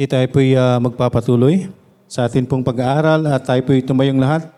Okay, 0.00 0.08
tayo 0.08 0.28
po'y 0.32 0.56
ah, 0.56 0.80
magpapatuloy 0.80 1.68
sa 2.08 2.24
atin 2.24 2.48
pong 2.48 2.64
pag-aaral 2.64 3.20
at 3.28 3.44
tayo 3.44 3.60
po'y 3.60 3.84
tumayong 3.84 4.16
lahat. 4.16 4.48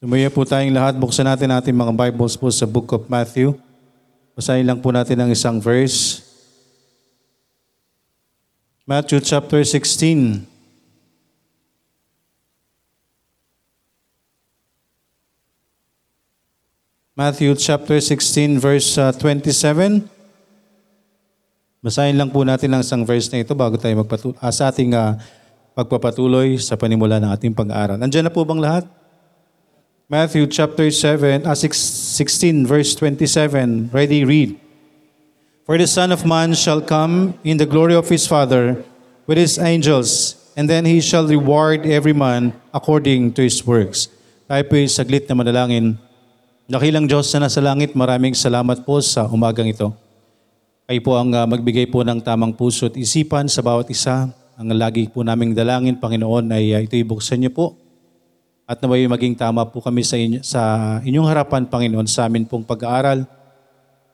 Tumaya 0.00 0.32
po 0.32 0.40
tayong 0.48 0.72
lahat. 0.72 0.96
Buksan 0.96 1.28
natin 1.28 1.52
ating 1.52 1.76
mga 1.76 1.92
Bibles 1.92 2.40
po 2.40 2.48
sa 2.48 2.64
Book 2.64 2.88
of 2.88 3.04
Matthew. 3.12 3.52
Basahin 4.32 4.64
lang 4.64 4.80
po 4.80 4.88
natin 4.88 5.20
ang 5.20 5.28
isang 5.28 5.60
verse. 5.60 6.24
Matthew 8.88 9.20
chapter 9.20 9.60
16. 9.60 10.48
Matthew 17.12 17.52
chapter 17.60 18.00
16 18.00 18.56
verse 18.56 18.96
uh, 18.96 19.12
27. 19.12 20.19
Basahin 21.80 22.20
lang 22.20 22.28
po 22.28 22.44
natin 22.44 22.76
ang 22.76 22.84
isang 22.84 23.08
verse 23.08 23.32
na 23.32 23.40
ito 23.40 23.56
bago 23.56 23.80
tayo 23.80 24.04
magpatuloy 24.04 24.36
sa 24.52 24.68
ating 24.68 24.92
uh, 24.92 25.16
pagpapatuloy 25.72 26.60
sa 26.60 26.76
panimula 26.76 27.16
ng 27.16 27.32
ating 27.32 27.56
pag-aaral. 27.56 27.96
Andiyan 27.96 28.28
na 28.28 28.32
po 28.32 28.44
bang 28.44 28.60
lahat? 28.60 28.84
Matthew 30.04 30.44
chapter 30.52 30.92
7, 30.92 31.48
uh, 31.48 31.56
16 31.56 32.68
verse 32.68 32.92
27. 32.92 33.88
Ready, 33.96 34.28
read. 34.28 34.60
For 35.64 35.80
the 35.80 35.88
Son 35.88 36.12
of 36.12 36.28
Man 36.28 36.52
shall 36.52 36.84
come 36.84 37.40
in 37.48 37.56
the 37.56 37.64
glory 37.64 37.96
of 37.96 38.12
his 38.12 38.28
Father 38.28 38.76
with 39.24 39.40
his 39.40 39.56
angels, 39.56 40.36
and 40.60 40.68
then 40.68 40.84
he 40.84 41.00
shall 41.00 41.24
reward 41.24 41.88
every 41.88 42.12
man 42.12 42.52
according 42.76 43.32
to 43.32 43.40
his 43.40 43.64
works. 43.64 44.12
Tayo 44.44 44.68
po 44.68 44.76
saglit 44.84 45.24
na 45.32 45.32
manalangin. 45.32 45.96
Nakilang 46.68 47.08
Diyos 47.08 47.32
na 47.32 47.48
nasa 47.48 47.64
langit, 47.64 47.96
maraming 47.96 48.36
salamat 48.36 48.84
po 48.84 49.00
sa 49.00 49.24
umagang 49.32 49.72
ito. 49.72 50.09
Kayo 50.90 51.06
po 51.06 51.14
ang 51.14 51.30
uh, 51.30 51.46
magbigay 51.46 51.86
po 51.86 52.02
ng 52.02 52.18
tamang 52.18 52.50
puso 52.50 52.90
at 52.90 52.98
isipan 52.98 53.46
sa 53.46 53.62
bawat 53.62 53.86
isa. 53.94 54.26
Ang 54.58 54.74
lagi 54.74 55.06
po 55.06 55.22
naming 55.22 55.54
dalangin, 55.54 55.94
Panginoon, 55.94 56.50
ay 56.50 56.74
uh, 56.74 56.82
ito 56.82 56.98
ibuksan 56.98 57.38
niyo 57.38 57.54
po. 57.54 57.78
At 58.66 58.82
naway 58.82 59.06
maging 59.06 59.38
tama 59.38 59.62
po 59.70 59.78
kami 59.78 60.02
sa, 60.02 60.18
inyo, 60.18 60.42
sa 60.42 60.98
inyong 61.06 61.30
harapan, 61.30 61.70
Panginoon, 61.70 62.10
sa 62.10 62.26
amin 62.26 62.42
pong 62.42 62.66
pag-aaral. 62.66 63.22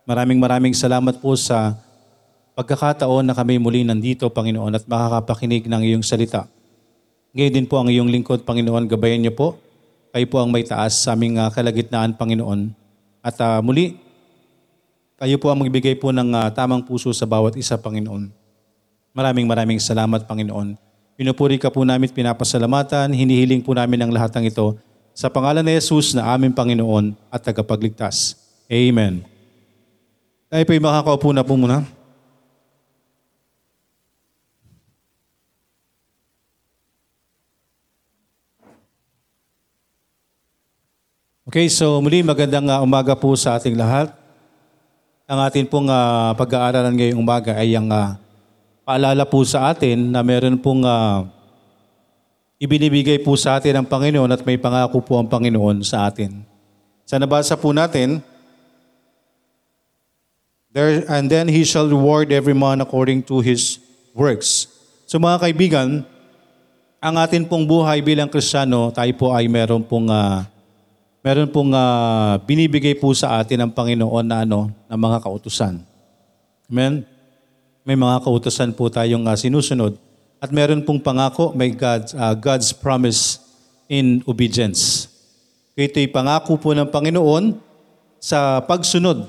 Maraming 0.04 0.36
maraming 0.36 0.76
salamat 0.76 1.16
po 1.16 1.32
sa 1.40 1.80
pagkakataon 2.52 3.24
na 3.24 3.32
kami 3.32 3.56
muli 3.56 3.80
nandito, 3.80 4.28
Panginoon, 4.28 4.76
at 4.76 4.84
makakapakinig 4.84 5.64
ng 5.72 5.80
iyong 5.80 6.04
salita. 6.04 6.44
Ngayon 7.32 7.52
din 7.56 7.64
po 7.72 7.80
ang 7.80 7.88
iyong 7.88 8.12
lingkod, 8.12 8.44
Panginoon, 8.44 8.84
gabayan 8.84 9.24
niyo 9.24 9.32
po. 9.32 9.56
Kayo 10.12 10.28
po 10.28 10.44
ang 10.44 10.52
may 10.52 10.60
taas 10.60 10.92
sa 10.92 11.16
aming 11.16 11.40
uh, 11.40 11.48
kalagitnaan, 11.48 12.12
Panginoon. 12.20 12.68
At 13.24 13.40
uh, 13.40 13.64
muli, 13.64 13.96
kayo 15.16 15.40
po 15.40 15.48
ang 15.48 15.64
magbigay 15.64 15.96
po 15.96 16.12
ng 16.12 16.28
uh, 16.28 16.52
tamang 16.52 16.84
puso 16.84 17.08
sa 17.16 17.24
bawat 17.24 17.56
isa, 17.56 17.80
Panginoon. 17.80 18.28
Maraming 19.16 19.48
maraming 19.48 19.80
salamat, 19.80 20.28
Panginoon. 20.28 20.76
Pinupuri 21.16 21.56
ka 21.56 21.72
po 21.72 21.88
namin, 21.88 22.12
pinapasalamatan, 22.12 23.08
hinihiling 23.16 23.64
po 23.64 23.72
namin 23.72 24.04
ang 24.04 24.12
lahat 24.12 24.36
ng 24.36 24.52
ito 24.52 24.76
sa 25.16 25.32
pangalan 25.32 25.64
ni 25.64 25.72
Jesus 25.80 26.12
na 26.12 26.28
aming 26.36 26.52
Panginoon 26.52 27.16
at 27.32 27.40
tagapagligtas. 27.40 28.36
Amen. 28.68 29.24
Tayo 30.52 30.62
po'y 30.68 30.76
makakaupo 30.76 31.32
na 31.32 31.40
po 31.40 31.56
muna. 31.56 31.80
Okay, 41.48 41.72
so 41.72 42.04
muli 42.04 42.20
magandang 42.20 42.68
uh, 42.68 42.84
umaga 42.84 43.16
po 43.16 43.32
sa 43.32 43.56
ating 43.56 43.80
lahat. 43.80 44.25
Ang 45.26 45.42
atin 45.42 45.66
pong 45.66 45.90
uh, 45.90 46.30
pag-aaralan 46.38 46.94
ngayong 46.94 47.18
umaga 47.18 47.58
ay 47.58 47.74
ang 47.74 47.90
uh, 47.90 48.14
paalala 48.86 49.26
po 49.26 49.42
sa 49.42 49.74
atin 49.74 50.14
na 50.14 50.22
meron 50.22 50.54
pong 50.54 50.86
uh, 50.86 51.26
ibinibigay 52.62 53.18
po 53.18 53.34
sa 53.34 53.58
atin 53.58 53.74
ang 53.74 53.86
Panginoon 53.90 54.30
at 54.30 54.46
may 54.46 54.54
pangako 54.54 55.02
po 55.02 55.18
ang 55.18 55.26
Panginoon 55.26 55.82
sa 55.82 56.06
atin. 56.06 56.46
Sa 57.02 57.18
nabasa 57.18 57.58
po 57.58 57.74
natin, 57.74 58.22
There, 60.70 61.02
and 61.10 61.26
then 61.26 61.50
he 61.50 61.66
shall 61.66 61.90
reward 61.90 62.30
every 62.30 62.54
man 62.54 62.78
according 62.78 63.26
to 63.26 63.42
his 63.42 63.82
works. 64.14 64.70
So 65.10 65.18
mga 65.18 65.42
kaibigan, 65.42 66.06
ang 67.02 67.14
atin 67.18 67.50
pong 67.50 67.66
buhay 67.66 67.98
bilang 67.98 68.30
Kristiyano, 68.30 68.94
tayo 68.94 69.10
po 69.18 69.34
ay 69.34 69.50
meron 69.50 69.82
pong 69.82 70.06
uh, 70.06 70.46
meron 71.26 71.50
pong 71.50 71.74
uh, 71.74 72.38
binibigay 72.46 72.94
po 72.94 73.10
sa 73.10 73.42
atin 73.42 73.66
ng 73.66 73.70
Panginoon 73.74 74.22
na 74.22 74.46
ano, 74.46 74.70
na 74.86 74.94
mga 74.94 75.26
kautusan. 75.26 75.82
Amen? 76.70 77.02
May 77.82 77.98
mga 77.98 78.22
kautusan 78.22 78.70
po 78.70 78.86
tayong 78.86 79.26
uh, 79.26 79.34
sinusunod. 79.34 79.98
At 80.38 80.54
meron 80.54 80.86
pong 80.86 81.02
pangako, 81.02 81.50
may 81.50 81.74
God's, 81.74 82.14
uh, 82.14 82.30
God's 82.38 82.70
promise 82.70 83.42
in 83.90 84.22
obedience. 84.22 85.10
Ito'y 85.74 86.06
pangako 86.14 86.62
po 86.62 86.70
ng 86.78 86.86
Panginoon 86.86 87.58
sa 88.22 88.62
pagsunod. 88.62 89.26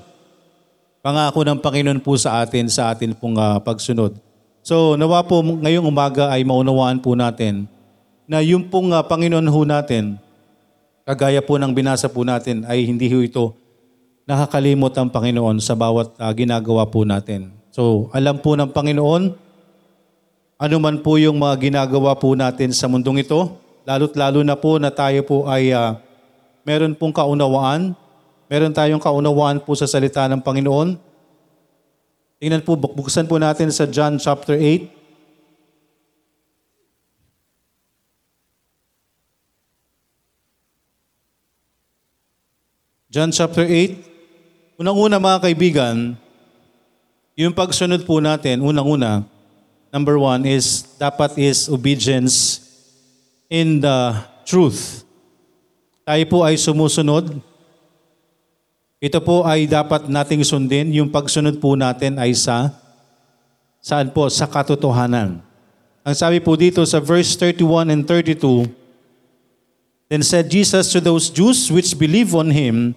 Pangako 1.02 1.50
ng 1.50 1.58
Panginoon 1.58 1.98
po 2.06 2.14
sa 2.14 2.46
atin, 2.46 2.70
sa 2.70 2.94
atin 2.94 3.18
pong 3.18 3.42
uh, 3.42 3.58
pagsunod. 3.58 4.14
So 4.62 4.94
nawa 5.02 5.26
po 5.26 5.42
ngayong 5.42 5.90
umaga 5.90 6.30
ay 6.30 6.46
maunawaan 6.46 7.02
po 7.02 7.18
natin 7.18 7.66
na 8.30 8.38
yung 8.46 8.70
pong 8.70 8.94
uh, 8.94 9.02
Panginoon 9.02 9.50
ho 9.50 9.62
natin, 9.66 10.22
kagaya 11.08 11.40
po 11.40 11.56
ng 11.56 11.72
binasa 11.72 12.12
po 12.12 12.28
natin, 12.28 12.68
ay 12.68 12.84
hindi 12.84 13.08
ho 13.08 13.24
ito 13.24 13.56
nakakalimot 14.28 14.92
ang 15.00 15.08
Panginoon 15.08 15.58
sa 15.64 15.72
bawat 15.74 16.12
uh, 16.20 16.32
ginagawa 16.36 16.84
po 16.84 17.08
natin. 17.08 17.56
So, 17.72 18.12
alam 18.12 18.44
po 18.44 18.60
ng 18.60 18.76
Panginoon, 18.76 19.24
ano 20.60 20.76
man 20.84 21.00
po 21.00 21.16
yung 21.16 21.40
mga 21.40 21.56
ginagawa 21.72 22.12
po 22.20 22.36
natin 22.36 22.76
sa 22.76 22.92
mundong 22.92 23.24
ito, 23.24 23.56
lalo't 23.88 24.20
lalo 24.20 24.44
na 24.44 24.60
po 24.60 24.76
na 24.76 24.92
tayo 24.92 25.24
po 25.24 25.48
ay 25.48 25.72
uh, 25.72 25.96
meron 26.68 26.92
pong 26.92 27.16
kaunawaan, 27.16 27.96
meron 28.52 28.76
tayong 28.76 29.00
kaunawaan 29.00 29.64
po 29.64 29.72
sa 29.80 29.88
salita 29.88 30.28
ng 30.28 30.44
Panginoon. 30.44 31.00
Tingnan 32.38 32.68
po, 32.68 32.76
buksan 32.76 33.32
po 33.32 33.40
natin 33.40 33.72
sa 33.72 33.88
John 33.88 34.20
chapter 34.20 34.60
8. 34.60 34.97
John 43.08 43.32
chapter 43.32 43.64
8. 43.64 44.04
Unang-una 44.84 45.16
mga 45.16 45.40
kaibigan, 45.48 46.20
yung 47.40 47.56
pagsunod 47.56 48.04
po 48.04 48.20
natin, 48.20 48.60
unang-una, 48.60 49.24
number 49.96 50.20
one 50.20 50.44
is, 50.44 50.84
dapat 51.00 51.40
is 51.40 51.72
obedience 51.72 52.60
in 53.48 53.80
the 53.80 54.12
truth. 54.44 55.08
Tayo 56.04 56.20
po 56.28 56.44
ay 56.44 56.60
sumusunod. 56.60 57.40
Ito 59.00 59.24
po 59.24 59.48
ay 59.48 59.72
dapat 59.72 60.12
nating 60.12 60.44
sundin. 60.44 60.92
Yung 60.92 61.08
pagsunod 61.08 61.64
po 61.64 61.80
natin 61.80 62.20
ay 62.20 62.36
sa, 62.36 62.76
saan 63.80 64.12
po? 64.12 64.28
Sa 64.28 64.52
katotohanan. 64.52 65.40
Ang 66.04 66.16
sabi 66.16 66.44
po 66.44 66.60
dito 66.60 66.84
sa 66.84 67.00
verse 67.00 67.40
31 67.40 67.88
and 67.88 68.04
32, 68.04 68.68
Then 70.08 70.24
said 70.24 70.48
Jesus 70.48 70.92
to 70.96 71.04
those 71.04 71.30
Jews 71.30 71.68
which 71.68 71.98
believe 72.00 72.32
on 72.36 72.52
him, 72.52 72.96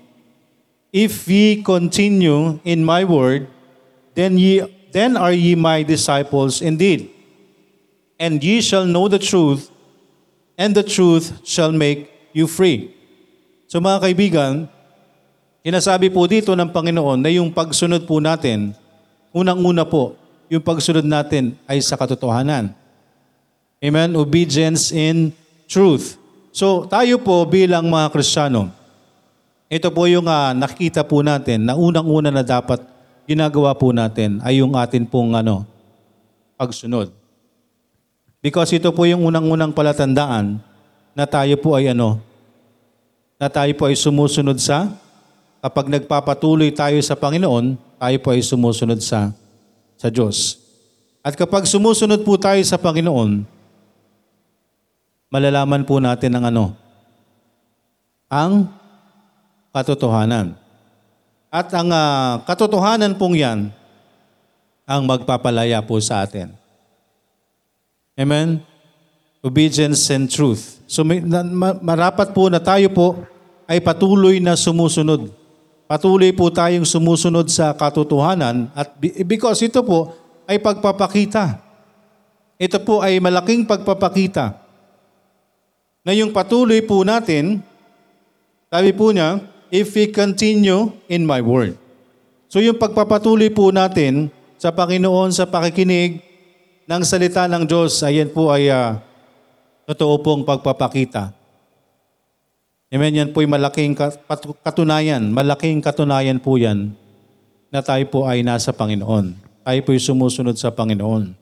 If 0.90 1.26
ye 1.26 1.62
continue 1.62 2.58
in 2.66 2.82
my 2.82 3.06
word, 3.06 3.46
then 4.14 4.38
ye 4.38 4.62
then 4.90 5.14
are 5.14 5.34
ye 5.34 5.54
my 5.54 5.82
disciples 5.86 6.62
indeed. 6.62 7.10
And 8.18 8.42
ye 8.42 8.60
shall 8.60 8.84
know 8.84 9.06
the 9.06 9.22
truth, 9.22 9.70
and 10.58 10.74
the 10.74 10.82
truth 10.82 11.40
shall 11.46 11.72
make 11.72 12.10
you 12.34 12.50
free. 12.50 12.94
So 13.70 13.78
mga 13.78 14.02
kaibigan, 14.02 14.66
sinasabi 15.62 16.10
po 16.10 16.26
dito 16.26 16.52
ng 16.52 16.68
Panginoon 16.68 17.22
na 17.22 17.30
yung 17.30 17.54
pagsunod 17.54 18.04
po 18.04 18.18
natin, 18.18 18.74
unang-una 19.30 19.86
po, 19.86 20.18
yung 20.50 20.60
pagsunod 20.60 21.06
natin 21.06 21.54
ay 21.70 21.78
sa 21.80 21.94
katotohanan. 21.94 22.74
Amen? 23.80 24.12
Obedience 24.18 24.92
in 24.92 25.32
truth. 25.64 26.19
So 26.50 26.86
tayo 26.86 27.18
po 27.22 27.46
bilang 27.46 27.86
mga 27.86 28.10
Kristiyano, 28.10 28.70
ito 29.70 29.86
po 29.94 30.10
yung 30.10 30.26
uh, 30.26 30.50
nakikita 30.50 31.06
po 31.06 31.22
natin 31.22 31.62
na 31.62 31.78
unang-una 31.78 32.34
na 32.34 32.42
dapat 32.42 32.82
ginagawa 33.30 33.70
po 33.78 33.94
natin 33.94 34.42
ay 34.42 34.58
yung 34.58 34.74
atin 34.74 35.06
pong 35.06 35.38
ano, 35.38 35.62
pagsunod. 36.58 37.14
Because 38.42 38.74
ito 38.74 38.90
po 38.90 39.06
yung 39.06 39.22
unang-unang 39.22 39.70
palatandaan 39.70 40.58
na 41.14 41.24
tayo 41.28 41.54
po 41.60 41.78
ay 41.78 41.94
ano, 41.94 42.18
na 43.38 43.46
tayo 43.46 43.70
po 43.78 43.86
ay 43.86 43.94
sumusunod 43.94 44.58
sa, 44.58 44.90
kapag 45.62 45.86
nagpapatuloy 45.86 46.74
tayo 46.74 46.98
sa 47.04 47.14
Panginoon, 47.14 47.78
tayo 48.00 48.16
po 48.18 48.34
ay 48.34 48.42
sumusunod 48.42 48.98
sa, 48.98 49.30
sa 49.94 50.08
Diyos. 50.10 50.58
At 51.20 51.36
kapag 51.36 51.68
sumusunod 51.68 52.24
po 52.26 52.34
tayo 52.40 52.60
sa 52.66 52.80
Panginoon, 52.80 53.44
malalaman 55.30 55.86
po 55.86 56.02
natin 56.02 56.34
ang 56.34 56.44
ano, 56.50 56.64
ang 58.26 58.66
katotohanan. 59.70 60.58
At 61.50 61.70
ang 61.74 61.90
uh, 61.90 62.42
katotohanan 62.46 63.14
pong 63.14 63.38
yan 63.38 63.70
ang 64.86 65.02
magpapalaya 65.06 65.78
po 65.82 65.98
sa 66.02 66.26
atin. 66.26 66.50
Amen? 68.18 68.62
Obedience 69.42 70.02
and 70.10 70.26
truth. 70.26 70.82
So 70.90 71.06
marapat 71.80 72.34
po 72.34 72.50
na 72.50 72.58
tayo 72.58 72.90
po 72.90 73.22
ay 73.70 73.78
patuloy 73.78 74.42
na 74.42 74.58
sumusunod. 74.58 75.30
Patuloy 75.86 76.30
po 76.34 76.50
tayong 76.50 76.86
sumusunod 76.86 77.50
sa 77.50 77.74
katotohanan 77.74 78.70
at 78.74 78.94
because 79.26 79.62
ito 79.62 79.82
po 79.82 80.14
ay 80.46 80.58
pagpapakita. 80.58 81.58
Ito 82.58 82.78
po 82.82 83.02
ay 83.02 83.18
malaking 83.22 83.66
pagpapakita 83.66 84.69
na 86.10 86.18
yung 86.18 86.34
patuloy 86.34 86.82
po 86.82 87.06
natin, 87.06 87.62
sabi 88.66 88.90
po 88.90 89.14
niya, 89.14 89.46
if 89.70 89.94
we 89.94 90.10
continue 90.10 90.90
in 91.06 91.22
my 91.22 91.38
word. 91.38 91.78
So 92.50 92.58
yung 92.58 92.82
pagpapatuloy 92.82 93.46
po 93.54 93.70
natin 93.70 94.26
sa 94.58 94.74
Panginoon 94.74 95.30
sa 95.30 95.46
pakikinig 95.46 96.18
ng 96.90 97.02
salita 97.06 97.46
ng 97.46 97.62
Diyos, 97.62 98.02
ayan 98.02 98.26
po 98.26 98.50
ay 98.50 98.74
ah, 98.74 98.98
totoo 99.86 100.18
pong 100.18 100.42
pagpapakita. 100.42 101.30
Amen, 102.90 103.14
yan 103.14 103.30
po 103.30 103.38
ay 103.38 103.46
malaking 103.46 103.94
katunayan, 104.66 105.30
malaking 105.30 105.78
katunayan 105.78 106.42
po 106.42 106.58
yan 106.58 106.90
na 107.70 107.86
tayo 107.86 108.02
po 108.10 108.26
ay 108.26 108.42
nasa 108.42 108.74
Panginoon. 108.74 109.38
Tayo 109.62 109.80
po 109.86 109.94
ay 109.94 110.02
sumusunod 110.02 110.58
sa 110.58 110.74
Panginoon. 110.74 111.38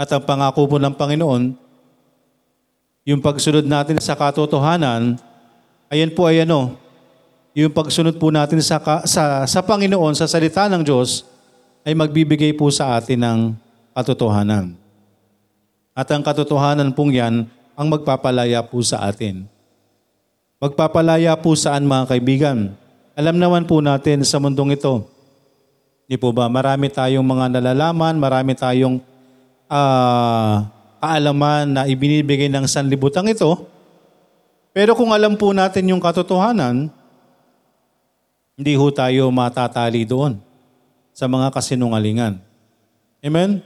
At 0.00 0.08
ang 0.16 0.24
pangako 0.24 0.64
po 0.64 0.80
ng 0.80 0.96
Panginoon, 0.96 1.63
yung 3.04 3.20
pagsunod 3.20 3.68
natin 3.68 4.00
sa 4.00 4.16
katotohanan, 4.16 5.20
ayan 5.92 6.08
po 6.08 6.24
ay 6.24 6.48
ano, 6.48 6.80
yung 7.52 7.70
pagsunod 7.70 8.16
po 8.16 8.32
natin 8.32 8.58
sa, 8.64 8.80
sa, 9.04 9.44
sa 9.44 9.60
Panginoon, 9.60 10.16
sa 10.16 10.24
salita 10.24 10.66
ng 10.72 10.80
Diyos, 10.80 11.28
ay 11.84 11.92
magbibigay 11.92 12.56
po 12.56 12.72
sa 12.72 12.96
atin 12.96 13.20
ng 13.20 13.38
katotohanan. 13.92 14.72
At 15.92 16.08
ang 16.10 16.24
katotohanan 16.24 16.96
pong 16.96 17.12
yan, 17.12 17.44
ang 17.76 17.86
magpapalaya 17.92 18.64
po 18.64 18.80
sa 18.80 19.04
atin. 19.04 19.46
Magpapalaya 20.58 21.36
po 21.36 21.52
saan 21.54 21.84
mga 21.84 22.16
kaibigan? 22.16 22.72
Alam 23.14 23.36
naman 23.36 23.68
po 23.68 23.84
natin 23.84 24.24
sa 24.24 24.40
mundong 24.40 24.74
ito, 24.74 25.06
di 26.08 26.16
po 26.16 26.32
ba, 26.32 26.48
marami 26.48 26.88
tayong 26.88 27.22
mga 27.22 27.60
nalalaman, 27.60 28.16
marami 28.16 28.56
tayong 28.56 28.98
ah, 29.68 30.66
kaalaman 31.04 31.68
na 31.68 31.82
ibinibigay 31.84 32.48
ng 32.48 32.64
sanlibutan 32.64 33.28
ito. 33.28 33.68
Pero 34.72 34.96
kung 34.96 35.12
alam 35.12 35.36
po 35.36 35.52
natin 35.52 35.92
yung 35.92 36.00
katotohanan, 36.00 36.88
hindi 38.56 38.72
ho 38.72 38.86
tayo 38.88 39.28
matatali 39.28 40.08
doon 40.08 40.40
sa 41.12 41.28
mga 41.28 41.52
kasinungalingan. 41.52 42.40
Amen? 43.20 43.60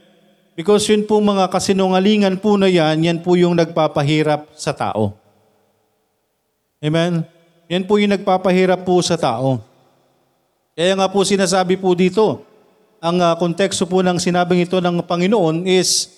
Because 0.59 0.83
yun 0.91 1.07
po 1.07 1.23
mga 1.23 1.47
kasinungalingan 1.55 2.43
po 2.43 2.59
na 2.59 2.67
yan, 2.67 2.99
yan 3.07 3.19
po 3.23 3.39
yung 3.39 3.55
nagpapahirap 3.55 4.51
sa 4.59 4.75
tao. 4.75 5.15
Amen? 6.83 7.23
Yan 7.71 7.87
po 7.87 8.03
yung 8.03 8.11
nagpapahirap 8.19 8.83
po 8.83 8.99
sa 8.99 9.15
tao. 9.15 9.63
Kaya 10.75 10.99
nga 10.99 11.07
po 11.07 11.23
sinasabi 11.23 11.79
po 11.79 11.95
dito, 11.95 12.43
ang 12.99 13.23
ah, 13.23 13.39
konteksto 13.39 13.87
po 13.87 14.03
ng 14.03 14.19
sinabing 14.19 14.67
ito 14.67 14.83
ng 14.83 15.07
Panginoon 15.07 15.63
is 15.63 16.18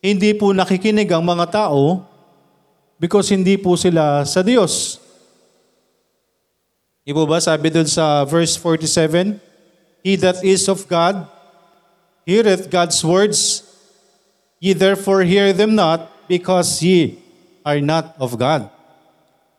hindi 0.00 0.32
po 0.32 0.52
nakikinig 0.56 1.08
ang 1.12 1.24
mga 1.24 1.46
tao 1.52 2.04
because 2.96 3.28
hindi 3.32 3.60
po 3.60 3.76
sila 3.76 4.24
sa 4.24 4.40
Diyos. 4.40 5.00
Di 7.04 7.12
po 7.12 7.24
ba 7.24 7.40
sabi 7.40 7.72
doon 7.72 7.88
sa 7.88 8.24
verse 8.24 8.56
47, 8.56 9.40
He 10.00 10.16
that 10.16 10.40
is 10.40 10.64
of 10.68 10.88
God 10.88 11.28
heareth 12.30 12.68
God's 12.70 13.00
words, 13.02 13.66
ye 14.60 14.70
therefore 14.70 15.24
hear 15.24 15.52
them 15.52 15.74
not 15.74 16.06
because 16.28 16.78
ye 16.78 17.18
are 17.66 17.80
not 17.80 18.14
of 18.22 18.36
God. 18.38 18.68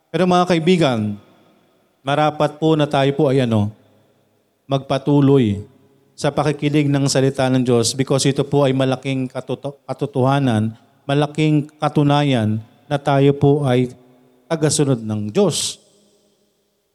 Pero 0.07 0.23
mga 0.27 0.45
kaibigan, 0.55 1.19
marapat 1.99 2.55
po 2.55 2.75
na 2.79 2.87
tayo 2.87 3.11
po 3.11 3.27
ay 3.27 3.43
ano, 3.43 3.71
magpatuloy 4.67 5.67
sa 6.21 6.29
pakikinig 6.29 6.85
ng 6.85 7.09
salita 7.09 7.49
ng 7.49 7.65
Diyos 7.65 7.97
because 7.97 8.29
ito 8.29 8.45
po 8.45 8.61
ay 8.61 8.77
malaking 8.77 9.25
katoto- 9.25 9.81
katotohanan, 9.89 10.77
malaking 11.09 11.65
katunayan 11.81 12.61
na 12.85 13.01
tayo 13.01 13.33
po 13.33 13.65
ay 13.65 13.89
tagasunod 14.45 15.01
ng 15.01 15.33
Diyos. 15.33 15.81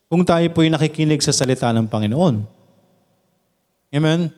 Kung 0.06 0.22
tayo 0.22 0.46
po 0.54 0.62
ay 0.62 0.70
nakikinig 0.70 1.26
sa 1.26 1.34
salita 1.34 1.74
ng 1.74 1.90
Panginoon. 1.90 2.46
Amen? 3.90 4.30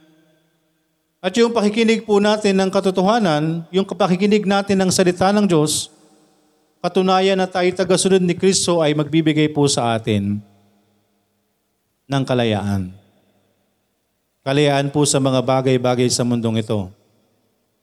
At 1.20 1.36
yung 1.36 1.52
pakikinig 1.52 2.08
po 2.08 2.16
natin 2.16 2.56
ng 2.56 2.72
katotohanan, 2.72 3.68
yung 3.68 3.84
pakikinig 3.84 4.48
natin 4.48 4.80
ng 4.80 4.88
salita 4.88 5.28
ng 5.36 5.44
Diyos, 5.44 5.92
katunayan 6.80 7.36
na 7.36 7.44
tayo 7.44 7.68
tagasunod 7.76 8.24
ni 8.24 8.32
Kristo 8.32 8.80
ay 8.80 8.96
magbibigay 8.96 9.52
po 9.52 9.68
sa 9.68 10.00
atin 10.00 10.40
ng 12.08 12.22
kalayaan. 12.24 13.07
Kalayaan 14.48 14.88
po 14.88 15.04
sa 15.04 15.20
mga 15.20 15.44
bagay-bagay 15.44 16.08
sa 16.08 16.24
mundong 16.24 16.64
ito. 16.64 16.88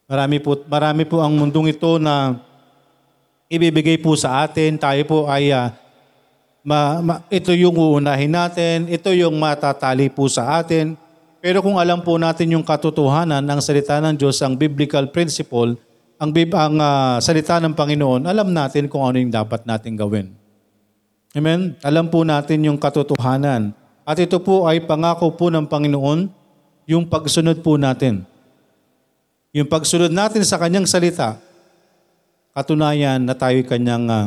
Marami 0.10 0.42
po, 0.42 0.58
marami 0.66 1.06
po 1.06 1.22
ang 1.22 1.38
mundong 1.38 1.70
ito 1.70 2.02
na 2.02 2.42
ibibigay 3.46 4.02
po 4.02 4.18
sa 4.18 4.42
atin. 4.42 4.74
Tayo 4.74 4.98
po 5.06 5.30
ay 5.30 5.54
ah, 5.54 5.78
ma, 6.66 7.06
ma- 7.06 7.22
ito 7.30 7.54
yung 7.54 7.78
uunahin 7.78 8.34
natin, 8.34 8.90
ito 8.90 9.14
yung 9.14 9.38
matatali 9.38 10.10
po 10.10 10.26
sa 10.26 10.58
atin. 10.58 10.98
Pero 11.38 11.62
kung 11.62 11.78
alam 11.78 12.02
po 12.02 12.18
natin 12.18 12.58
yung 12.58 12.66
katotohanan 12.66 13.46
ng 13.46 13.60
salita 13.62 14.02
ng 14.02 14.18
Diyos, 14.18 14.42
ang 14.42 14.58
biblical 14.58 15.14
principle, 15.14 15.78
ang, 16.18 16.34
ang 16.34 16.76
ah, 16.82 17.22
salita 17.22 17.62
ng 17.62 17.78
Panginoon, 17.78 18.26
alam 18.26 18.50
natin 18.50 18.90
kung 18.90 19.06
ano 19.06 19.22
yung 19.22 19.30
dapat 19.30 19.70
natin 19.70 19.94
gawin. 19.94 20.34
Amen? 21.38 21.78
Alam 21.86 22.10
po 22.10 22.26
natin 22.26 22.66
yung 22.66 22.82
katotohanan. 22.82 23.70
At 24.02 24.18
ito 24.18 24.42
po 24.42 24.66
ay 24.66 24.82
pangako 24.82 25.30
po 25.38 25.54
ng 25.54 25.70
Panginoon, 25.70 26.45
yung 26.86 27.10
pagsunod 27.10 27.62
po 27.66 27.78
natin. 27.78 28.26
Yung 29.52 29.66
pagsunod 29.66 30.14
natin 30.14 30.46
sa 30.46 30.62
kanyang 30.62 30.86
salita, 30.86 31.42
katunayan 32.54 33.22
na 33.22 33.34
tayo 33.34 33.58
kanyang 33.66 34.06
ah, 34.08 34.26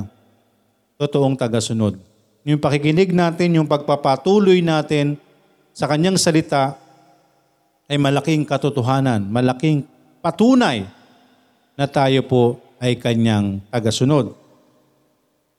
totoong 0.98 1.38
tagasunod. 1.38 1.96
Yung 2.42 2.58
pakikinig 2.58 3.14
natin, 3.14 3.56
yung 3.56 3.68
pagpapatuloy 3.70 4.58
natin 4.60 5.14
sa 5.70 5.86
kanyang 5.86 6.18
salita 6.18 6.74
ay 7.86 7.96
malaking 7.96 8.42
katotohanan, 8.44 9.24
malaking 9.30 9.86
patunay 10.20 10.84
na 11.78 11.86
tayo 11.86 12.20
po 12.26 12.58
ay 12.82 12.98
kanyang 12.98 13.62
tagasunod. 13.70 14.34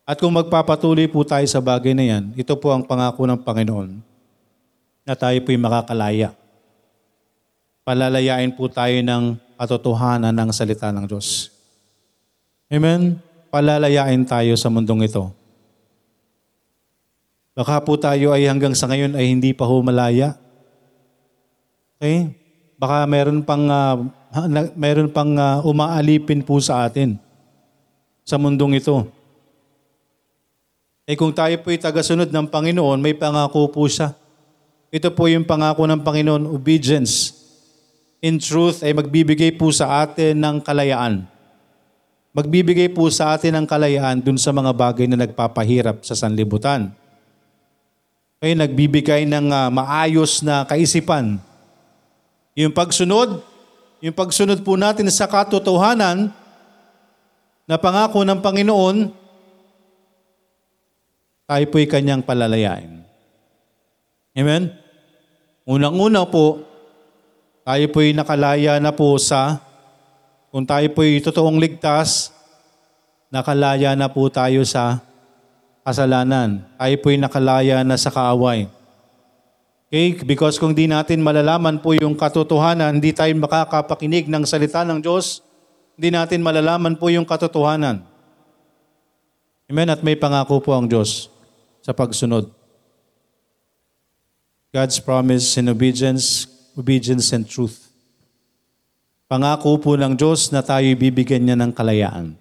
At 0.10 0.18
kung 0.18 0.34
magpapatuloy 0.34 1.06
po 1.06 1.22
tayo 1.22 1.46
sa 1.46 1.62
bagay 1.62 1.94
na 1.94 2.06
yan, 2.06 2.34
ito 2.34 2.58
po 2.58 2.74
ang 2.74 2.82
pangako 2.82 3.30
ng 3.30 3.40
Panginoon 3.46 4.02
na 5.06 5.14
tayo 5.14 5.38
po'y 5.46 5.58
makakalaya. 5.62 6.34
Palalayain 7.90 8.54
po 8.54 8.70
tayo 8.70 9.02
ng 9.02 9.34
katotohanan 9.58 10.30
ng 10.30 10.54
salita 10.54 10.94
ng 10.94 11.10
Diyos. 11.10 11.50
Amen? 12.70 13.18
Palalayain 13.50 14.22
tayo 14.30 14.54
sa 14.62 14.70
mundong 14.70 15.10
ito. 15.10 15.34
Baka 17.58 17.82
po 17.82 17.98
tayo 17.98 18.30
ay 18.30 18.46
hanggang 18.46 18.78
sa 18.78 18.86
ngayon 18.86 19.18
ay 19.18 19.34
hindi 19.34 19.58
pa 19.58 19.66
humalaya. 19.66 20.38
Okay? 21.98 22.30
Baka 22.78 23.10
meron 23.10 23.42
pang 23.42 23.66
na- 23.66 24.70
meron 24.78 25.10
pang 25.10 25.34
ah, 25.42 25.58
umaalipin 25.66 26.46
po 26.46 26.62
sa 26.62 26.86
atin 26.86 27.18
sa 28.22 28.38
mundong 28.38 28.78
ito. 28.78 29.10
Eh 31.10 31.18
kung 31.18 31.34
tayo 31.34 31.58
po 31.66 31.74
ay 31.74 31.82
tagasunod 31.82 32.30
ng 32.30 32.54
Panginoon, 32.54 33.02
may 33.02 33.18
pangako 33.18 33.66
po 33.74 33.90
siya. 33.90 34.14
Ito 34.94 35.10
po 35.10 35.26
yung 35.26 35.42
pangako 35.42 35.90
ng 35.90 36.06
Panginoon, 36.06 36.54
obedience. 36.54 37.39
In 38.20 38.36
truth 38.36 38.84
ay 38.84 38.92
magbibigay 38.92 39.56
po 39.56 39.72
sa 39.72 40.04
atin 40.04 40.36
ng 40.36 40.60
kalayaan. 40.60 41.24
Magbibigay 42.36 42.92
po 42.92 43.08
sa 43.08 43.34
atin 43.34 43.56
ng 43.56 43.66
kalayaan 43.66 44.20
dun 44.20 44.36
sa 44.36 44.52
mga 44.52 44.76
bagay 44.76 45.08
na 45.08 45.24
nagpapahirap 45.24 46.04
sa 46.04 46.20
sanlibutan. 46.20 46.92
Kaya 48.40 48.56
nagbibigay 48.60 49.24
ng 49.28 49.48
ah, 49.52 49.72
maayos 49.72 50.44
na 50.44 50.68
kaisipan. 50.68 51.40
Yung 52.60 52.76
pagsunod, 52.76 53.40
yung 54.04 54.16
pagsunod 54.16 54.64
po 54.68 54.76
natin 54.76 55.08
sa 55.08 55.28
katotohanan 55.28 56.32
na 57.64 57.76
pangako 57.80 58.24
ng 58.28 58.40
Panginoon, 58.40 58.98
tayo 61.50 61.66
po'y 61.72 61.88
kanyang 61.88 62.22
palalayain. 62.22 63.00
Amen? 64.36 64.72
Unang-una 65.66 66.24
po, 66.30 66.69
tayo 67.70 67.86
po'y 67.94 68.18
nakalaya 68.18 68.82
na 68.82 68.90
po 68.90 69.14
sa, 69.22 69.62
kung 70.50 70.66
tayo 70.66 70.90
po'y 70.90 71.22
totoong 71.22 71.62
ligtas, 71.62 72.34
nakalaya 73.30 73.94
na 73.94 74.10
po 74.10 74.26
tayo 74.26 74.66
sa 74.66 74.98
kasalanan. 75.86 76.66
Tayo 76.82 76.96
po'y 76.98 77.22
nakalaya 77.22 77.86
na 77.86 77.94
sa 77.94 78.10
kaaway. 78.10 78.66
Okay? 79.86 80.18
Because 80.26 80.58
kung 80.58 80.74
di 80.74 80.90
natin 80.90 81.22
malalaman 81.22 81.78
po 81.78 81.94
yung 81.94 82.18
katotohanan, 82.18 82.98
hindi 82.98 83.14
tayo 83.14 83.30
makakapakinig 83.38 84.26
ng 84.26 84.50
salita 84.50 84.82
ng 84.82 85.06
Diyos, 85.06 85.46
hindi 85.94 86.10
natin 86.10 86.42
malalaman 86.42 86.98
po 86.98 87.14
yung 87.14 87.30
katotohanan. 87.30 88.02
Amen? 89.70 89.94
At 89.94 90.02
may 90.02 90.18
pangako 90.18 90.58
po 90.58 90.74
ang 90.74 90.90
Diyos 90.90 91.30
sa 91.86 91.94
pagsunod. 91.94 92.50
God's 94.74 94.98
promise 94.98 95.54
in 95.62 95.70
obedience, 95.70 96.50
obedience 96.78 97.32
and 97.34 97.48
truth. 97.48 97.90
Pangako 99.30 99.78
po 99.78 99.94
ng 99.94 100.18
Diyos 100.18 100.50
na 100.50 100.66
tayo 100.66 100.90
bibigyan 100.98 101.46
niya 101.46 101.58
ng 101.58 101.70
kalayaan. 101.70 102.34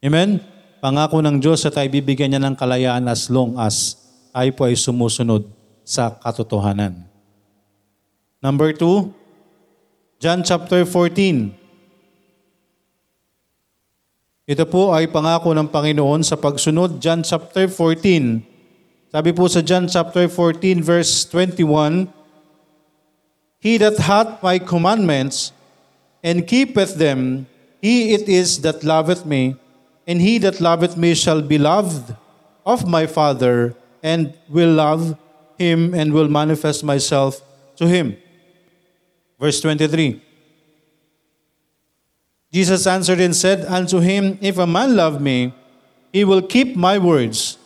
Amen? 0.00 0.40
Pangako 0.80 1.20
ng 1.20 1.36
Diyos 1.36 1.60
na 1.68 1.70
tayo 1.74 1.88
bibigyan 1.92 2.32
niya 2.32 2.42
ng 2.42 2.56
kalayaan 2.56 3.04
as 3.12 3.28
long 3.28 3.60
as 3.60 3.98
tayo 4.32 4.50
po 4.56 4.64
ay 4.64 4.78
sumusunod 4.78 5.44
sa 5.84 6.16
katotohanan. 6.16 7.04
Number 8.40 8.72
two, 8.72 9.12
John 10.22 10.40
chapter 10.46 10.86
14. 10.86 11.54
Ito 14.48 14.64
po 14.64 14.96
ay 14.96 15.12
pangako 15.12 15.52
ng 15.52 15.68
Panginoon 15.68 16.24
sa 16.24 16.40
pagsunod. 16.40 17.04
John 17.04 17.20
chapter 17.20 17.68
14. 17.68 19.12
Sabi 19.12 19.30
po 19.36 19.44
sa 19.44 19.60
John 19.60 19.84
chapter 19.84 20.24
14 20.24 20.80
verse 20.80 21.28
21, 21.30 22.17
He 23.60 23.76
that 23.78 23.98
hath 23.98 24.42
my 24.42 24.58
commandments 24.58 25.52
and 26.22 26.46
keepeth 26.46 26.96
them, 26.96 27.46
he 27.80 28.14
it 28.14 28.28
is 28.28 28.60
that 28.62 28.84
loveth 28.84 29.24
me, 29.26 29.56
and 30.06 30.20
he 30.20 30.38
that 30.38 30.60
loveth 30.60 30.96
me 30.96 31.14
shall 31.14 31.42
be 31.42 31.58
loved 31.58 32.14
of 32.64 32.86
my 32.86 33.06
Father, 33.06 33.74
and 34.02 34.34
will 34.48 34.72
love 34.72 35.18
him 35.58 35.94
and 35.94 36.12
will 36.12 36.28
manifest 36.28 36.84
myself 36.84 37.42
to 37.76 37.86
him. 37.86 38.16
Verse 39.40 39.60
23. 39.60 40.22
Jesus 42.52 42.86
answered 42.86 43.20
and 43.20 43.36
said 43.36 43.64
unto 43.66 43.98
him, 43.98 44.38
If 44.40 44.58
a 44.58 44.66
man 44.66 44.96
love 44.96 45.20
me, 45.20 45.52
he 46.12 46.24
will 46.24 46.42
keep 46.42 46.76
my 46.76 46.98
words, 46.98 47.58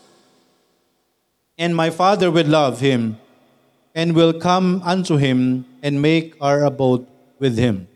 and 1.56 1.76
my 1.76 1.90
Father 1.90 2.30
will 2.30 2.46
love 2.46 2.80
him, 2.80 3.18
and 3.92 4.16
will 4.16 4.32
come 4.32 4.80
unto 4.84 5.20
him 5.20 5.64
and 5.84 6.00
make 6.00 6.37
our 6.40 6.64
abode 6.64 7.04
with 7.38 7.56
him. 7.56 7.88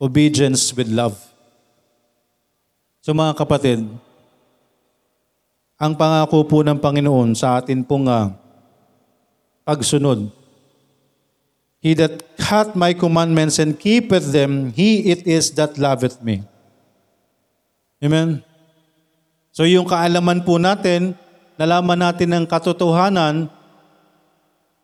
Obedience 0.00 0.74
with 0.76 0.88
love. 0.88 1.16
So 3.00 3.10
mga 3.16 3.34
kapatid, 3.34 3.86
ang 5.82 5.92
pangako 5.98 6.46
po 6.46 6.62
ng 6.62 6.78
Panginoon 6.78 7.34
sa 7.34 7.58
atin 7.58 7.82
pong 7.82 8.06
ah, 8.06 8.30
pagsunod. 9.66 10.30
He 11.82 11.98
that 11.98 12.22
hath 12.38 12.78
my 12.78 12.94
commandments 12.94 13.58
and 13.58 13.74
keepeth 13.74 14.30
them, 14.30 14.70
he 14.70 15.10
it 15.10 15.26
is 15.26 15.50
that 15.58 15.74
loveth 15.82 16.22
me. 16.22 16.46
Amen? 17.98 18.46
So 19.50 19.66
yung 19.66 19.90
kaalaman 19.90 20.46
po 20.46 20.62
natin, 20.62 21.18
nalaman 21.58 21.98
natin 21.98 22.30
ng 22.30 22.44
katotohanan, 22.46 23.50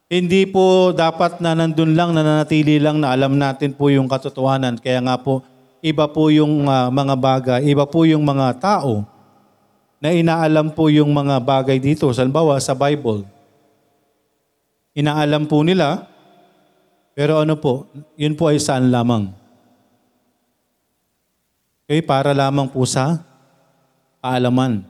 hindi 0.09 0.49
po 0.49 0.97
dapat 0.97 1.37
na 1.45 1.53
nandun 1.53 1.93
lang, 1.93 2.17
nananatili 2.17 2.81
lang 2.81 2.97
na 2.97 3.12
alam 3.12 3.37
natin 3.37 3.77
po 3.77 3.93
yung 3.93 4.09
katotohanan. 4.09 4.81
Kaya 4.81 5.05
nga 5.05 5.21
po, 5.21 5.45
iba 5.85 6.09
po 6.09 6.33
yung 6.33 6.65
ah, 6.65 6.88
mga 6.88 7.15
bagay, 7.15 7.61
iba 7.69 7.85
po 7.85 8.09
yung 8.09 8.25
mga 8.25 8.57
tao 8.57 9.05
na 10.00 10.09
inaalam 10.09 10.73
po 10.73 10.88
yung 10.88 11.12
mga 11.12 11.37
bagay 11.45 11.77
dito. 11.77 12.09
Halimbawa, 12.09 12.57
sa 12.57 12.73
Bible. 12.73 13.29
Inaalam 14.97 15.45
po 15.45 15.61
nila, 15.61 16.09
pero 17.12 17.45
ano 17.45 17.61
po, 17.61 17.85
yun 18.17 18.33
po 18.33 18.49
ay 18.49 18.57
saan 18.57 18.88
lamang. 18.88 19.29
Okay, 21.85 22.00
para 22.00 22.33
lamang 22.33 22.73
po 22.73 22.81
sa 22.88 23.21
kaalaman. 24.25 24.88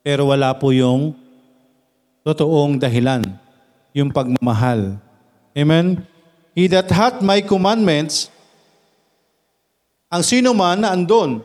Pero 0.00 0.32
wala 0.32 0.56
po 0.56 0.72
yung 0.72 1.12
totoong 2.24 2.80
dahilan 2.80 3.45
yung 3.96 4.12
pagmamahal. 4.12 5.00
Amen? 5.56 6.04
He 6.52 6.68
that 6.68 6.92
hath 6.92 7.24
my 7.24 7.40
commandments, 7.40 8.28
ang 10.12 10.20
sino 10.20 10.52
man 10.52 10.84
na 10.84 10.92
andon, 10.92 11.40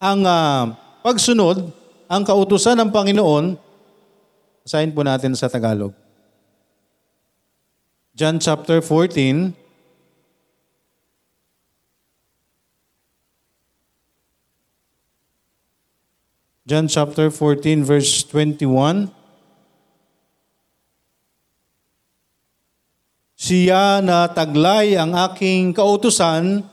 ang 0.00 0.24
ah, 0.24 0.72
pagsunod, 1.04 1.68
ang 2.08 2.24
kautusan 2.24 2.80
ng 2.80 2.88
Panginoon, 2.88 3.60
basahin 4.64 4.96
po 4.96 5.04
natin 5.04 5.36
sa 5.36 5.52
Tagalog. 5.52 5.92
John 8.16 8.40
chapter 8.40 8.80
14, 8.80 9.52
John 16.68 16.84
chapter 16.84 17.32
14 17.32 17.80
verse 17.84 18.24
21. 18.28 19.17
Siya 23.38 24.02
na 24.02 24.26
taglay 24.26 24.98
ang 24.98 25.14
aking 25.14 25.70
kautusan 25.70 26.66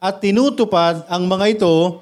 at 0.00 0.24
tinutupad 0.24 1.04
ang 1.04 1.28
mga 1.28 1.60
ito, 1.60 2.00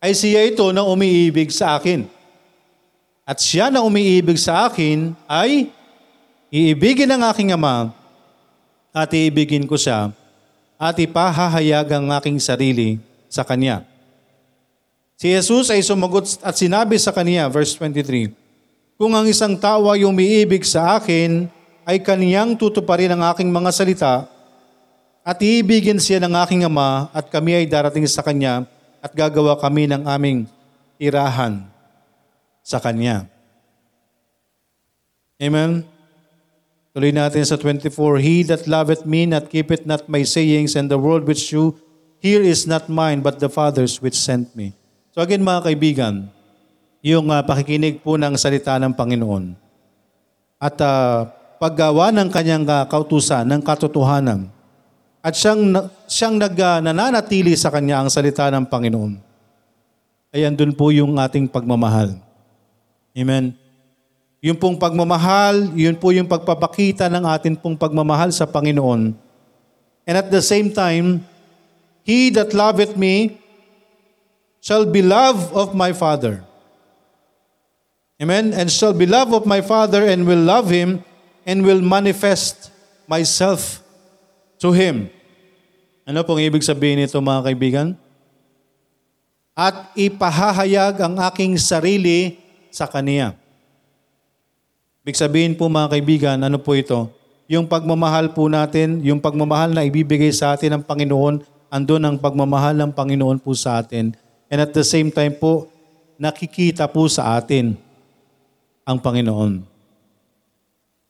ay 0.00 0.16
siya 0.16 0.48
ito 0.48 0.64
na 0.72 0.80
umiibig 0.80 1.52
sa 1.52 1.76
akin. 1.76 2.08
At 3.28 3.36
siya 3.44 3.68
na 3.68 3.84
umiibig 3.84 4.40
sa 4.40 4.64
akin 4.64 5.12
ay 5.28 5.68
iibigin 6.48 7.10
ng 7.12 7.20
aking 7.28 7.52
ama 7.52 7.92
at 8.96 9.12
iibigin 9.12 9.68
ko 9.68 9.76
siya 9.76 10.08
at 10.80 10.96
ipahahayag 10.96 11.84
ang 12.00 12.06
aking 12.16 12.40
sarili 12.40 12.96
sa 13.28 13.44
kanya. 13.44 13.84
Si 15.20 15.28
Jesus 15.32 15.68
ay 15.68 15.84
sumagot 15.84 16.40
at 16.40 16.56
sinabi 16.56 16.96
sa 16.96 17.12
kanya, 17.12 17.48
verse 17.52 17.76
23, 17.76 18.32
Kung 18.96 19.12
ang 19.12 19.28
isang 19.28 19.52
tao 19.56 19.92
ay 19.92 20.04
umiibig 20.08 20.64
sa 20.64 20.96
akin, 20.96 21.48
ay 21.86 22.02
kaniyang 22.02 22.58
tutuparin 22.58 23.14
ang 23.14 23.22
aking 23.30 23.46
mga 23.46 23.70
salita 23.70 24.14
at 25.22 25.38
iibigin 25.38 26.02
siya 26.02 26.18
ng 26.18 26.34
aking 26.42 26.66
ama 26.66 27.06
at 27.14 27.30
kami 27.30 27.62
ay 27.62 27.66
darating 27.70 28.02
sa 28.10 28.26
kanya 28.26 28.66
at 28.98 29.14
gagawa 29.14 29.54
kami 29.54 29.86
ng 29.86 30.02
aming 30.02 30.50
tirahan 30.98 31.62
sa 32.66 32.82
kanya. 32.82 33.30
Amen? 35.38 35.86
Tuloy 36.90 37.14
natin 37.14 37.44
sa 37.46 37.54
24, 37.54 37.92
He 38.18 38.42
that 38.50 38.66
loveth 38.66 39.06
me 39.06 39.28
not 39.28 39.46
keepeth 39.46 39.84
not 39.86 40.08
my 40.10 40.24
sayings, 40.24 40.74
and 40.74 40.90
the 40.90 40.98
word 40.98 41.28
which 41.28 41.54
you 41.54 41.76
hear 42.18 42.40
is 42.40 42.64
not 42.64 42.88
mine, 42.88 43.22
but 43.22 43.38
the 43.38 43.52
Father's 43.52 44.00
which 44.02 44.16
sent 44.16 44.50
me. 44.58 44.74
So 45.12 45.20
again 45.22 45.44
mga 45.44 45.70
kaibigan, 45.70 46.32
yung 47.04 47.30
uh, 47.30 47.44
pakikinig 47.44 48.02
po 48.02 48.18
ng 48.18 48.34
salita 48.34 48.74
ng 48.80 48.96
Panginoon 48.96 49.54
at 50.56 50.76
uh, 50.80 51.35
paggawa 51.56 52.12
ng 52.12 52.28
kanyang 52.28 52.64
uh, 52.68 52.84
kautusan, 52.88 53.48
ng 53.48 53.60
katotohanan, 53.64 54.48
at 55.26 55.34
siyang, 55.34 55.90
siyang 56.06 56.36
nag, 56.38 56.54
uh, 56.54 56.78
nananatili 56.84 57.56
sa 57.58 57.72
kanya 57.72 57.98
ang 57.98 58.08
salita 58.12 58.46
ng 58.52 58.68
Panginoon, 58.68 59.18
ay 60.30 60.46
andun 60.46 60.76
po 60.76 60.92
yung 60.92 61.16
ating 61.16 61.48
pagmamahal. 61.48 62.14
Amen. 63.16 63.56
Yung 64.44 64.60
pong 64.60 64.76
pagmamahal, 64.76 65.72
yun 65.72 65.96
po 65.96 66.12
yung 66.12 66.28
pagpapakita 66.28 67.08
ng 67.08 67.24
atin 67.26 67.56
pong 67.56 67.74
pagmamahal 67.74 68.30
sa 68.30 68.44
Panginoon. 68.44 69.16
And 70.06 70.14
at 70.14 70.30
the 70.30 70.44
same 70.44 70.70
time, 70.70 71.24
He 72.06 72.30
that 72.38 72.54
loveth 72.54 72.94
me 72.94 73.42
shall 74.62 74.86
be 74.86 75.02
loved 75.02 75.50
of 75.50 75.74
my 75.74 75.90
Father. 75.90 76.46
Amen? 78.22 78.54
And 78.54 78.70
shall 78.70 78.94
be 78.94 79.10
loved 79.10 79.34
of 79.34 79.42
my 79.42 79.58
Father 79.58 80.06
and 80.06 80.22
will 80.22 80.38
love 80.38 80.70
Him 80.70 81.02
and 81.46 81.62
will 81.62 81.80
manifest 81.80 82.74
myself 83.06 83.78
to 84.58 84.74
Him. 84.74 85.06
Ano 86.02 86.26
pong 86.26 86.42
ibig 86.42 86.66
sabihin 86.66 86.98
nito 86.98 87.14
mga 87.22 87.46
kaibigan? 87.46 87.88
At 89.56 89.94
ipahahayag 89.94 91.00
ang 91.00 91.14
aking 91.22 91.56
sarili 91.56 92.36
sa 92.68 92.84
Kaniya. 92.84 93.32
Ibig 95.06 95.16
sabihin 95.16 95.54
po 95.54 95.70
mga 95.70 95.96
kaibigan, 95.96 96.36
ano 96.42 96.58
po 96.58 96.74
ito? 96.74 97.08
Yung 97.46 97.70
pagmamahal 97.70 98.34
po 98.34 98.50
natin, 98.50 98.98
yung 99.06 99.22
pagmamahal 99.22 99.70
na 99.70 99.86
ibibigay 99.86 100.34
sa 100.34 100.58
atin 100.58 100.76
ng 100.76 100.82
Panginoon, 100.82 101.46
andun 101.70 102.02
ang 102.02 102.18
pagmamahal 102.18 102.74
ng 102.74 102.90
Panginoon 102.90 103.38
po 103.38 103.54
sa 103.54 103.78
atin. 103.78 104.18
And 104.50 104.58
at 104.58 104.74
the 104.74 104.82
same 104.82 105.14
time 105.14 105.38
po, 105.38 105.70
nakikita 106.18 106.90
po 106.90 107.06
sa 107.06 107.38
atin 107.38 107.78
ang 108.82 108.98
Panginoon. 108.98 109.75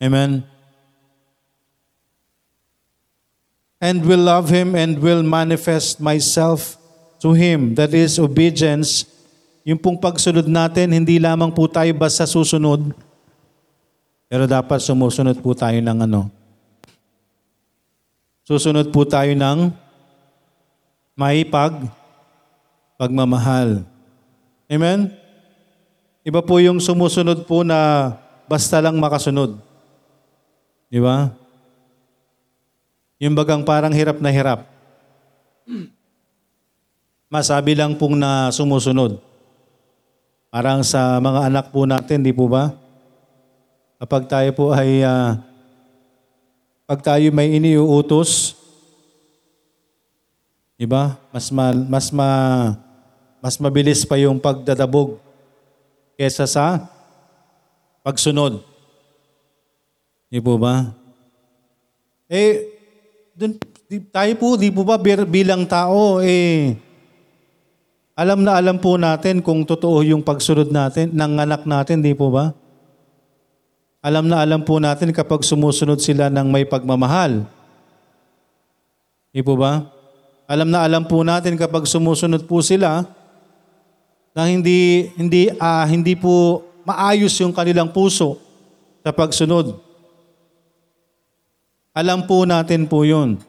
Amen? 0.02 0.44
And 3.80 4.04
will 4.04 4.24
love 4.24 4.48
Him 4.48 4.74
and 4.74 4.98
will 4.98 5.22
manifest 5.22 6.00
myself 6.00 6.80
to 7.20 7.32
Him. 7.32 7.76
That 7.76 7.92
is 7.92 8.18
obedience 8.18 9.04
yung 9.66 9.82
pong 9.82 9.98
pagsunod 9.98 10.46
natin, 10.46 10.94
hindi 10.94 11.18
lamang 11.18 11.50
po 11.50 11.66
tayo 11.66 11.90
basta 11.90 12.22
susunod, 12.22 12.94
pero 14.30 14.46
dapat 14.46 14.78
sumusunod 14.78 15.42
po 15.42 15.58
tayo 15.58 15.82
ng 15.82 16.06
ano. 16.06 16.30
Susunod 18.46 18.94
po 18.94 19.02
tayo 19.02 19.34
ng 19.34 19.74
may 21.18 21.42
pag 21.42 21.74
pagmamahal. 22.94 23.82
Amen? 24.70 25.10
Iba 26.22 26.46
po 26.46 26.62
yung 26.62 26.78
sumusunod 26.78 27.42
po 27.42 27.66
na 27.66 28.14
basta 28.46 28.78
lang 28.78 28.94
makasunod. 29.02 29.58
Di 30.86 31.02
ba? 31.02 31.34
Yung 33.18 33.34
bagang 33.34 33.64
parang 33.66 33.90
hirap 33.90 34.20
na 34.22 34.30
hirap. 34.30 34.68
Masabi 37.26 37.74
lang 37.74 37.98
pong 37.98 38.14
na 38.14 38.54
sumusunod. 38.54 39.18
Parang 40.52 40.86
sa 40.86 41.18
mga 41.18 41.50
anak 41.50 41.66
po 41.74 41.84
natin, 41.84 42.22
di 42.22 42.30
po 42.30 42.46
ba? 42.46 42.70
Kapag 43.98 44.28
tayo 44.30 44.50
po 44.54 44.70
ay, 44.70 45.02
ah, 45.02 45.42
pag 46.86 47.02
tayo 47.02 47.26
may 47.34 47.56
iniuutos, 47.58 48.54
di 50.78 50.86
ba? 50.86 51.18
Mas, 51.34 51.50
ma, 51.50 51.74
mas, 51.74 52.06
ma, 52.14 52.28
mas 53.42 53.56
mabilis 53.58 54.06
pa 54.06 54.14
yung 54.20 54.38
pagdadabog 54.38 55.18
kesa 56.14 56.46
sa 56.46 56.86
pagsunod. 58.06 58.75
Di 60.36 60.44
po 60.44 60.60
ba? 60.60 60.92
Eh, 62.28 62.68
dun, 63.32 63.56
di, 63.88 64.04
tayo 64.12 64.28
po, 64.36 64.60
di 64.60 64.68
po 64.68 64.84
ba 64.84 65.00
bilang 65.00 65.64
tao, 65.64 66.20
eh, 66.20 66.76
alam 68.12 68.44
na 68.44 68.60
alam 68.60 68.76
po 68.76 69.00
natin 69.00 69.40
kung 69.40 69.64
totoo 69.64 70.04
yung 70.04 70.20
pagsunod 70.20 70.68
natin, 70.68 71.08
ng 71.16 71.40
anak 71.40 71.64
natin, 71.64 72.04
di 72.04 72.12
po 72.12 72.28
ba? 72.28 72.52
Alam 74.04 74.28
na 74.28 74.44
alam 74.44 74.60
po 74.60 74.76
natin 74.76 75.08
kapag 75.08 75.40
sumusunod 75.40 76.04
sila 76.04 76.28
ng 76.28 76.52
may 76.52 76.68
pagmamahal. 76.68 77.48
Di 79.32 79.40
po 79.40 79.56
ba? 79.56 79.88
Alam 80.44 80.68
na 80.68 80.84
alam 80.84 81.08
po 81.08 81.24
natin 81.24 81.56
kapag 81.56 81.88
sumusunod 81.88 82.44
po 82.44 82.60
sila 82.60 83.08
na 84.36 84.44
hindi 84.44 85.08
hindi 85.16 85.48
ah, 85.56 85.88
hindi 85.88 86.12
po 86.12 86.60
maayos 86.84 87.32
yung 87.40 87.56
kanilang 87.56 87.88
puso 87.88 88.36
sa 89.00 89.16
pagsunod. 89.16 89.85
Alam 91.96 92.28
po 92.28 92.44
natin 92.44 92.84
po 92.84 93.08
'yon. 93.08 93.40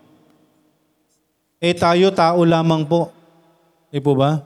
Eh 1.59 1.75
tayo 1.75 2.15
tao 2.15 2.47
lamang 2.47 2.87
po. 2.87 3.11
Di 3.91 3.99
po 3.99 4.15
ba? 4.15 4.39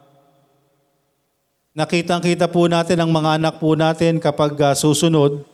Nakitang-kita 1.77 2.49
po 2.49 2.65
natin 2.65 2.97
ang 2.97 3.13
mga 3.13 3.37
anak 3.37 3.61
po 3.61 3.77
natin 3.77 4.17
kapag 4.17 4.57
ah, 4.65 4.73
susunod. 4.73 5.45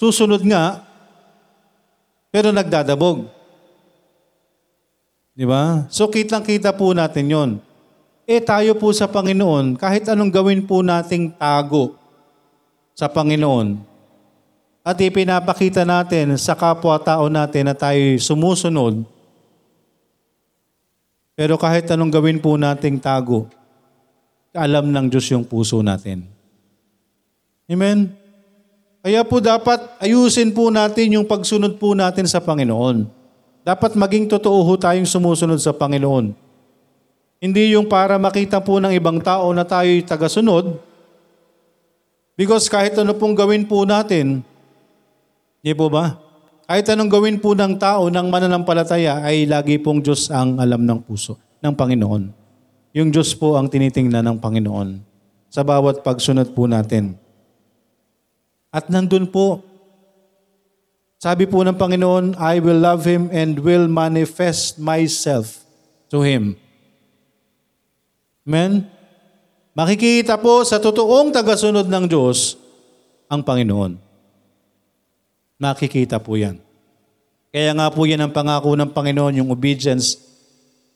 Susunod 0.00 0.40
nga, 0.48 0.80
pero 2.32 2.48
nagdadabog. 2.56 3.28
Di 5.36 5.44
ba? 5.44 5.84
So 5.92 6.08
kitang-kita 6.08 6.72
po 6.72 6.96
natin 6.96 7.28
yon. 7.28 7.50
Eh 8.24 8.40
tayo 8.40 8.78
po 8.80 8.94
sa 8.96 9.10
Panginoon, 9.10 9.76
kahit 9.76 10.08
anong 10.08 10.32
gawin 10.32 10.62
po 10.64 10.80
nating 10.80 11.34
tago 11.36 11.98
sa 12.96 13.10
Panginoon, 13.10 13.89
at 14.80 14.96
ipinapakita 14.96 15.84
natin 15.84 16.36
sa 16.40 16.56
kapwa-tao 16.56 17.28
natin 17.28 17.68
na 17.68 17.74
tayo 17.76 18.00
sumusunod, 18.16 19.04
pero 21.40 21.56
kahit 21.56 21.88
anong 21.88 22.12
gawin 22.12 22.36
po 22.36 22.60
nating 22.60 23.00
tago, 23.00 23.48
alam 24.52 24.92
ng 24.92 25.08
Diyos 25.08 25.24
yung 25.32 25.40
puso 25.40 25.80
natin. 25.80 26.28
Amen? 27.64 28.12
Kaya 29.00 29.24
po 29.24 29.40
dapat 29.40 29.80
ayusin 30.04 30.52
po 30.52 30.68
natin 30.68 31.16
yung 31.16 31.24
pagsunod 31.24 31.80
po 31.80 31.96
natin 31.96 32.28
sa 32.28 32.44
Panginoon. 32.44 33.08
Dapat 33.64 33.96
maging 33.96 34.28
totoo 34.28 34.60
ho 34.68 34.76
tayong 34.76 35.08
sumusunod 35.08 35.56
sa 35.56 35.72
Panginoon. 35.72 36.36
Hindi 37.40 37.72
yung 37.72 37.88
para 37.88 38.20
makita 38.20 38.60
po 38.60 38.76
ng 38.76 38.92
ibang 38.92 39.16
tao 39.24 39.48
na 39.56 39.64
tayo'y 39.64 40.04
tagasunod. 40.04 40.76
Because 42.36 42.68
kahit 42.68 42.92
ano 43.00 43.16
pong 43.16 43.32
gawin 43.32 43.64
po 43.64 43.88
natin, 43.88 44.44
di 45.60 45.72
po 45.76 45.92
ba? 45.92 46.16
Kahit 46.70 46.86
anong 46.86 47.10
gawin 47.10 47.36
po 47.42 47.56
ng 47.56 47.76
tao 47.82 48.06
ng 48.06 48.26
mananampalataya 48.30 49.26
ay 49.26 49.42
lagi 49.44 49.76
pong 49.82 50.00
Diyos 50.00 50.30
ang 50.30 50.62
alam 50.62 50.86
ng 50.86 51.02
puso 51.02 51.34
ng 51.58 51.74
Panginoon. 51.74 52.30
Yung 52.94 53.10
Diyos 53.10 53.34
po 53.34 53.58
ang 53.58 53.66
tinitingnan 53.66 54.22
ng 54.22 54.38
Panginoon 54.38 55.02
sa 55.50 55.66
bawat 55.66 56.06
pagsunod 56.06 56.54
po 56.54 56.70
natin. 56.70 57.18
At 58.70 58.86
nandun 58.86 59.26
po, 59.26 59.66
sabi 61.18 61.50
po 61.50 61.66
ng 61.66 61.74
Panginoon, 61.74 62.38
I 62.38 62.62
will 62.62 62.78
love 62.78 63.02
Him 63.02 63.28
and 63.34 63.58
will 63.60 63.90
manifest 63.90 64.78
myself 64.78 65.66
to 66.08 66.22
Him. 66.22 66.54
Amen? 68.46 68.86
Makikita 69.74 70.38
po 70.38 70.62
sa 70.62 70.78
totoong 70.78 71.34
tagasunod 71.34 71.86
ng 71.86 72.04
Diyos 72.06 72.58
ang 73.30 73.42
Panginoon. 73.42 74.09
Nakikita 75.60 76.16
po 76.16 76.40
yan. 76.40 76.56
Kaya 77.52 77.76
nga 77.76 77.92
po 77.92 78.08
yan 78.08 78.24
ang 78.24 78.32
pangako 78.32 78.72
ng 78.72 78.96
Panginoon, 78.96 79.44
yung 79.44 79.52
obedience 79.52 80.16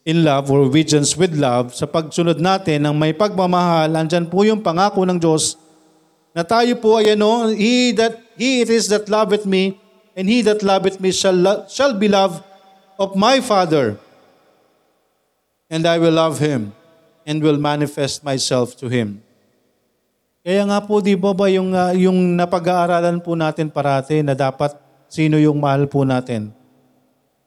in 0.08 0.24
love 0.24 0.48
or 0.48 0.64
obedience 0.64 1.12
with 1.12 1.36
love. 1.36 1.76
Sa 1.76 1.84
pagsunod 1.84 2.40
natin 2.40 2.88
ng 2.88 2.96
may 2.96 3.12
pagmamahal, 3.12 3.92
andyan 3.92 4.24
po 4.24 4.40
yung 4.40 4.64
pangako 4.64 5.04
ng 5.04 5.20
Diyos 5.20 5.60
na 6.32 6.40
tayo 6.40 6.72
po 6.80 6.96
ay 6.96 7.12
ano, 7.12 7.52
He, 7.52 7.92
that, 7.92 8.16
he 8.40 8.64
it 8.64 8.72
is 8.72 8.88
that 8.88 9.12
loveth 9.12 9.44
me, 9.44 9.76
and 10.16 10.24
He 10.32 10.40
that 10.40 10.64
loveth 10.64 10.96
me 10.96 11.12
shall, 11.12 11.36
lo- 11.36 11.68
shall 11.68 11.92
be 11.92 12.08
loved 12.08 12.40
of 12.96 13.12
my 13.12 13.44
Father. 13.44 14.00
And 15.68 15.84
I 15.84 16.00
will 16.00 16.16
love 16.16 16.40
Him 16.40 16.72
and 17.28 17.44
will 17.44 17.60
manifest 17.60 18.24
myself 18.24 18.72
to 18.80 18.88
Him. 18.88 19.20
Kaya 20.44 20.60
nga 20.68 20.78
po, 20.84 21.00
di 21.00 21.16
ba 21.16 21.32
ba 21.32 21.48
yung, 21.48 21.72
ah, 21.72 21.96
yung 21.96 22.36
napag-aaralan 22.36 23.24
po 23.24 23.32
natin 23.32 23.72
parati 23.72 24.20
na 24.20 24.36
dapat 24.36 24.76
sino 25.08 25.40
yung 25.40 25.56
mahal 25.56 25.88
po 25.88 26.04
natin? 26.04 26.52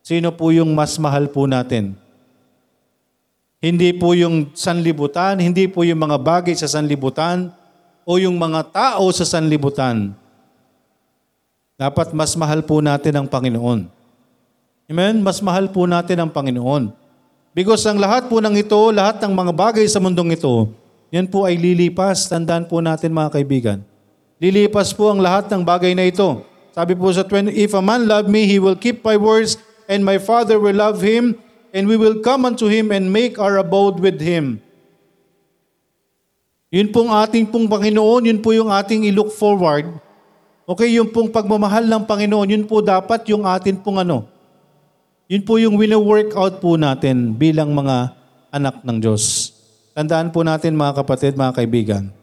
Sino 0.01 0.33
po 0.33 0.49
yung 0.49 0.73
mas 0.73 0.97
mahal 0.97 1.29
po 1.29 1.45
natin? 1.45 1.93
Hindi 3.61 3.93
po 3.93 4.17
yung 4.17 4.49
sanlibutan, 4.57 5.37
hindi 5.37 5.69
po 5.69 5.85
yung 5.85 6.01
mga 6.01 6.17
bagay 6.17 6.57
sa 6.57 6.65
sanlibutan, 6.65 7.53
o 8.07 8.15
yung 8.17 8.39
mga 8.39 8.71
tao 8.71 9.05
sa 9.13 9.27
sanlibutan. 9.27 10.15
Dapat 11.77 12.15
mas 12.15 12.33
mahal 12.33 12.63
po 12.63 12.79
natin 12.79 13.13
ang 13.13 13.27
Panginoon. 13.27 13.85
Amen? 14.87 15.19
Mas 15.19 15.37
mahal 15.43 15.67
po 15.69 15.83
natin 15.83 16.23
ang 16.23 16.31
Panginoon. 16.31 16.95
Because 17.51 17.83
ang 17.85 17.99
lahat 17.99 18.31
po 18.31 18.39
ng 18.39 18.55
ito, 18.55 18.79
lahat 18.89 19.19
ng 19.21 19.33
mga 19.35 19.51
bagay 19.51 19.85
sa 19.85 19.99
mundong 19.99 20.33
ito, 20.33 20.71
yan 21.07 21.31
po 21.31 21.47
ay 21.47 21.55
lilipas. 21.55 22.27
Tandaan 22.27 22.67
po 22.67 22.83
natin 22.83 23.15
mga 23.15 23.39
kaibigan. 23.39 23.79
Lilipas 24.37 24.93
po 24.93 25.09
ang 25.09 25.23
lahat 25.23 25.49
ng 25.49 25.63
bagay 25.63 25.97
na 25.97 26.05
ito. 26.05 26.45
Sabi 26.77 26.93
po 26.93 27.09
sa 27.09 27.25
20, 27.25 27.57
If 27.57 27.73
a 27.73 27.81
man 27.81 28.05
love 28.05 28.29
me, 28.29 28.45
he 28.45 28.61
will 28.61 28.77
keep 28.77 29.01
my 29.01 29.17
words, 29.17 29.57
and 29.89 30.05
my 30.05 30.21
Father 30.21 30.61
will 30.61 30.77
love 30.77 31.01
him, 31.01 31.33
and 31.73 31.89
we 31.89 31.97
will 31.97 32.21
come 32.21 32.45
unto 32.45 32.69
him 32.69 32.93
and 32.93 33.09
make 33.09 33.41
our 33.41 33.57
abode 33.57 33.97
with 33.97 34.21
him. 34.21 34.61
Yun 36.69 36.93
pong 36.93 37.09
ating 37.09 37.49
pong 37.49 37.65
Panginoon, 37.65 38.29
yun 38.29 38.43
po 38.43 38.53
yung 38.53 38.69
ating 38.69 39.09
i-look 39.09 39.33
forward. 39.33 39.89
Okay, 40.69 40.93
yung 40.93 41.09
pong 41.09 41.33
pagmamahal 41.33 41.87
ng 41.87 42.03
Panginoon, 42.05 42.53
yun 42.53 42.65
po 42.69 42.83
dapat 42.83 43.25
yung 43.31 43.47
atin 43.47 43.79
pong 43.81 44.03
ano. 44.05 44.29
Yun 45.31 45.41
po 45.47 45.57
yung 45.57 45.79
wino-work 45.81 46.37
out 46.37 46.61
po 46.61 46.77
natin 46.77 47.33
bilang 47.33 47.73
mga 47.73 48.13
anak 48.53 48.85
ng 48.85 49.01
Diyos. 49.01 49.56
Tandaan 49.97 50.29
po 50.29 50.45
natin 50.45 50.77
mga 50.77 51.01
kapatid, 51.01 51.33
mga 51.33 51.57
kaibigan, 51.57 52.13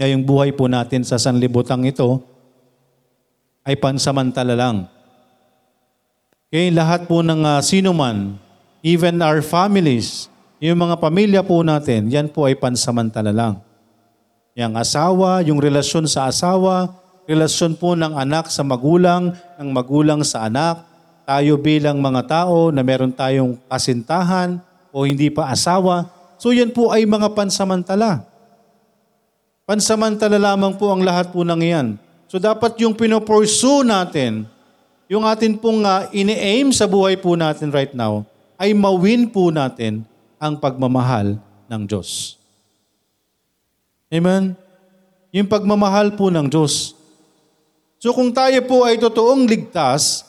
na 0.00 0.08
yung 0.08 0.24
buhay 0.24 0.48
po 0.48 0.64
natin 0.64 1.04
sa 1.04 1.20
sanlibutang 1.20 1.84
ito 1.84 2.24
ay 3.68 3.76
pansamantala 3.76 4.56
lang. 4.56 4.88
Okay, 6.48 6.72
lahat 6.72 7.04
po 7.04 7.20
ng 7.20 7.44
uh, 7.44 7.60
sino 7.60 7.92
man, 7.92 8.40
even 8.80 9.20
our 9.20 9.44
families, 9.44 10.32
yung 10.56 10.80
mga 10.80 10.96
pamilya 11.04 11.44
po 11.44 11.60
natin, 11.60 12.08
yan 12.08 12.32
po 12.32 12.48
ay 12.48 12.56
pansamantala 12.56 13.28
lang. 13.28 13.60
Yung 14.56 14.72
asawa, 14.80 15.44
yung 15.44 15.60
relasyon 15.60 16.08
sa 16.08 16.32
asawa, 16.32 16.96
relasyon 17.28 17.76
po 17.76 17.92
ng 17.92 18.16
anak 18.16 18.48
sa 18.48 18.64
magulang, 18.64 19.36
ng 19.60 19.68
magulang 19.68 20.24
sa 20.24 20.48
anak, 20.48 20.80
tayo 21.28 21.60
bilang 21.60 22.00
mga 22.00 22.24
tao 22.24 22.72
na 22.72 22.80
meron 22.80 23.12
tayong 23.12 23.60
kasintahan 23.68 24.64
o 24.88 25.04
hindi 25.04 25.28
pa 25.28 25.52
asawa. 25.52 26.13
So 26.44 26.52
yan 26.52 26.76
po 26.76 26.92
ay 26.92 27.08
mga 27.08 27.32
pansamantala. 27.32 28.20
Pansamantala 29.64 30.36
lamang 30.36 30.76
po 30.76 30.92
ang 30.92 31.00
lahat 31.00 31.32
po 31.32 31.40
ng 31.40 31.56
iyan. 31.56 31.96
So 32.28 32.36
dapat 32.36 32.76
yung 32.84 32.92
pinopursue 32.92 33.80
natin, 33.80 34.44
yung 35.08 35.24
atin 35.24 35.56
pong 35.56 35.80
uh, 35.88 36.04
ini-aim 36.12 36.68
sa 36.68 36.84
buhay 36.84 37.16
po 37.16 37.32
natin 37.32 37.72
right 37.72 37.96
now, 37.96 38.28
ay 38.60 38.76
mawin 38.76 39.24
po 39.24 39.48
natin 39.48 40.04
ang 40.36 40.60
pagmamahal 40.60 41.40
ng 41.64 41.82
Diyos. 41.88 42.36
Amen? 44.12 44.52
Yung 45.32 45.48
pagmamahal 45.48 46.12
po 46.12 46.28
ng 46.28 46.44
Diyos. 46.44 46.92
So 47.96 48.12
kung 48.12 48.36
tayo 48.36 48.60
po 48.68 48.84
ay 48.84 49.00
totoong 49.00 49.48
ligtas, 49.48 50.28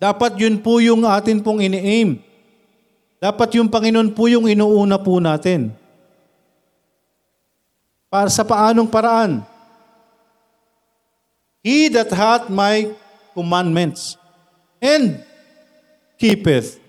dapat 0.00 0.40
yun 0.40 0.64
po 0.64 0.80
yung 0.80 1.04
atin 1.04 1.44
pong 1.44 1.60
ini-aim. 1.60 2.29
Dapat 3.20 3.60
yung 3.60 3.68
Panginoon 3.68 4.16
po 4.16 4.32
yung 4.32 4.48
inuuna 4.48 4.96
po 4.96 5.20
natin. 5.20 5.76
Para 8.08 8.32
sa 8.32 8.40
paanong 8.42 8.88
paraan? 8.88 9.44
He 11.60 11.92
that 11.92 12.08
hath 12.08 12.48
my 12.48 12.88
commandments 13.36 14.16
and 14.80 15.20
keepeth 16.16 16.80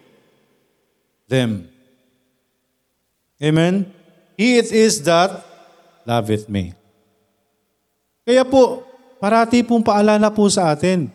them. 1.27 1.67
Amen? 3.43 3.91
He 4.39 4.55
it 4.55 4.71
is 4.71 5.03
that 5.03 5.43
loveth 6.07 6.47
me. 6.47 6.71
Kaya 8.23 8.47
po, 8.47 8.87
parati 9.19 9.59
pong 9.67 9.83
paalala 9.83 10.31
po 10.31 10.47
sa 10.47 10.71
atin 10.71 11.11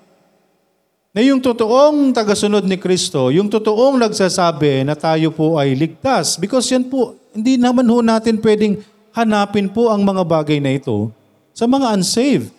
na 1.16 1.24
yung 1.24 1.40
totoong 1.40 2.12
tagasunod 2.12 2.61
ni 2.68 2.76
Kristo, 2.76 3.33
yung 3.33 3.48
totoong 3.48 3.96
nagsasabi 3.96 4.85
na 4.85 4.92
tayo 4.92 5.33
po 5.33 5.57
ay 5.57 5.72
ligtas. 5.72 6.37
Because 6.37 6.68
yan 6.68 6.92
po, 6.92 7.16
hindi 7.33 7.57
naman 7.57 7.88
ho 7.88 8.05
natin 8.05 8.37
pwedeng 8.37 8.85
hanapin 9.16 9.72
po 9.72 9.88
ang 9.88 10.05
mga 10.05 10.20
bagay 10.29 10.61
na 10.61 10.76
ito 10.76 11.09
sa 11.57 11.64
mga 11.64 11.96
unsaved. 11.96 12.52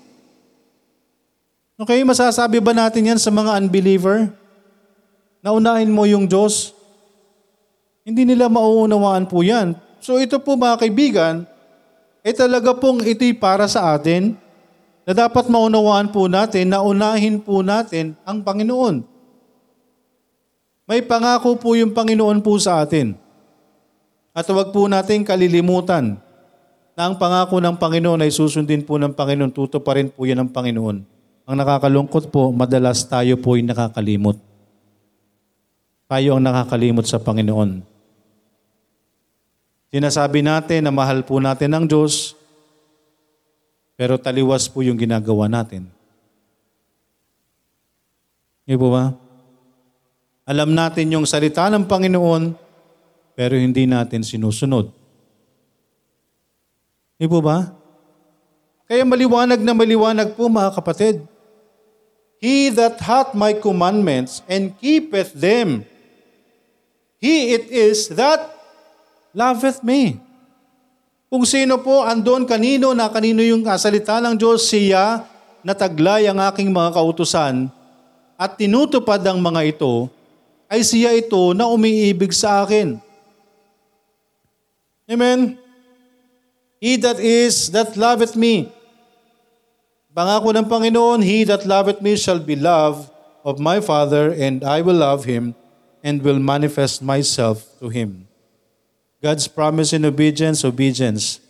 Okay, 1.78 2.02
masasabi 2.02 2.58
ba 2.58 2.74
natin 2.74 3.14
yan 3.14 3.22
sa 3.22 3.30
mga 3.30 3.62
unbeliever? 3.62 4.34
Naunahin 5.46 5.94
mo 5.94 6.10
yung 6.10 6.26
Diyos? 6.26 6.74
Hindi 8.02 8.26
nila 8.26 8.50
mauunawaan 8.50 9.30
po 9.30 9.46
yan. 9.46 9.78
So 10.02 10.18
ito 10.18 10.42
po 10.42 10.58
mga 10.58 10.82
kaibigan, 10.82 11.46
eh 12.26 12.34
talaga 12.34 12.74
pong 12.74 13.06
ito'y 13.06 13.38
para 13.38 13.70
sa 13.70 13.94
atin 13.94 14.34
na 15.08 15.16
dapat 15.16 15.48
maunawaan 15.48 16.12
po 16.12 16.28
natin 16.28 16.68
na 16.68 16.84
unahin 16.84 17.40
po 17.40 17.64
natin 17.64 18.20
ang 18.28 18.44
Panginoon. 18.44 19.08
May 20.84 21.00
pangako 21.00 21.56
po 21.56 21.80
yung 21.80 21.96
Panginoon 21.96 22.44
po 22.44 22.60
sa 22.60 22.84
atin. 22.84 23.16
At 24.36 24.44
huwag 24.52 24.76
po 24.76 24.92
natin 24.92 25.24
kalilimutan 25.24 26.20
na 26.92 27.02
ang 27.08 27.16
pangako 27.16 27.64
ng 27.64 27.80
Panginoon 27.80 28.20
ay 28.20 28.36
susundin 28.36 28.84
po 28.84 29.00
ng 29.00 29.16
Panginoon, 29.16 29.56
tuto 29.56 29.80
pa 29.80 29.96
rin 29.96 30.12
po 30.12 30.28
yan 30.28 30.44
ng 30.44 30.52
Panginoon. 30.52 30.98
Ang 31.48 31.56
nakakalungkot 31.56 32.28
po, 32.28 32.52
madalas 32.52 33.08
tayo 33.08 33.40
po 33.40 33.56
ay 33.56 33.64
nakakalimot. 33.64 34.36
Tayo 36.12 36.36
ang 36.36 36.44
nakakalimot 36.44 37.08
sa 37.08 37.24
Panginoon. 37.24 37.80
Sinasabi 39.88 40.44
natin 40.44 40.84
na 40.84 40.92
mahal 40.92 41.24
po 41.24 41.40
natin 41.40 41.72
ang 41.72 41.88
Diyos, 41.88 42.36
pero 43.98 44.22
taliwas 44.22 44.70
po 44.70 44.86
yung 44.86 44.96
ginagawa 44.96 45.50
natin. 45.50 45.90
Hindi 48.64 48.76
po 48.78 48.94
ba? 48.94 49.18
Alam 50.46 50.78
natin 50.78 51.12
yung 51.12 51.26
salita 51.26 51.66
ng 51.68 51.90
Panginoon, 51.90 52.54
pero 53.34 53.58
hindi 53.58 53.90
natin 53.90 54.22
sinusunod. 54.22 54.94
Hindi 57.18 57.26
po 57.26 57.42
ba? 57.42 57.74
Kaya 58.86 59.04
maliwanag 59.04 59.60
na 59.60 59.74
maliwanag 59.74 60.38
po 60.38 60.46
mga 60.48 60.72
kapatid. 60.78 61.26
He 62.38 62.70
that 62.70 63.02
hath 63.02 63.34
my 63.34 63.58
commandments 63.58 64.46
and 64.46 64.78
keepeth 64.78 65.34
them, 65.34 65.90
he 67.18 67.58
it 67.58 67.66
is 67.74 68.14
that 68.14 68.46
loveth 69.34 69.82
me. 69.82 70.22
Kung 71.28 71.44
sino 71.44 71.84
po 71.84 72.08
andon 72.08 72.48
kanino 72.48 72.96
na 72.96 73.12
kanino 73.12 73.44
yung 73.44 73.68
salita 73.76 74.24
ng 74.24 74.40
Diyos, 74.40 74.64
siya 74.64 75.28
nataglay 75.60 76.24
ang 76.32 76.40
aking 76.40 76.72
mga 76.72 76.96
kautusan 76.96 77.68
at 78.40 78.56
tinutupad 78.56 79.20
ang 79.28 79.44
mga 79.44 79.76
ito, 79.76 80.08
ay 80.72 80.86
siya 80.88 81.12
ito 81.12 81.52
na 81.52 81.68
umiibig 81.68 82.32
sa 82.32 82.64
akin. 82.64 82.96
Amen? 85.08 85.60
He 86.80 86.96
that 87.02 87.20
is, 87.20 87.74
that 87.76 87.98
loveth 88.00 88.36
me. 88.38 88.72
Pangako 90.14 90.54
ng 90.54 90.68
Panginoon, 90.68 91.20
He 91.26 91.44
that 91.44 91.66
loveth 91.68 92.00
me 92.00 92.16
shall 92.16 92.40
be 92.40 92.56
loved 92.56 93.10
of 93.42 93.58
my 93.58 93.80
Father, 93.80 94.32
and 94.32 94.64
I 94.64 94.84
will 94.84 95.00
love 95.00 95.26
him 95.26 95.56
and 96.04 96.22
will 96.22 96.40
manifest 96.40 97.02
myself 97.02 97.64
to 97.80 97.90
him. 97.90 98.27
God's 99.18 99.50
promise 99.50 99.94
in 99.94 100.06
obedience, 100.06 100.62
obedience 100.62 101.42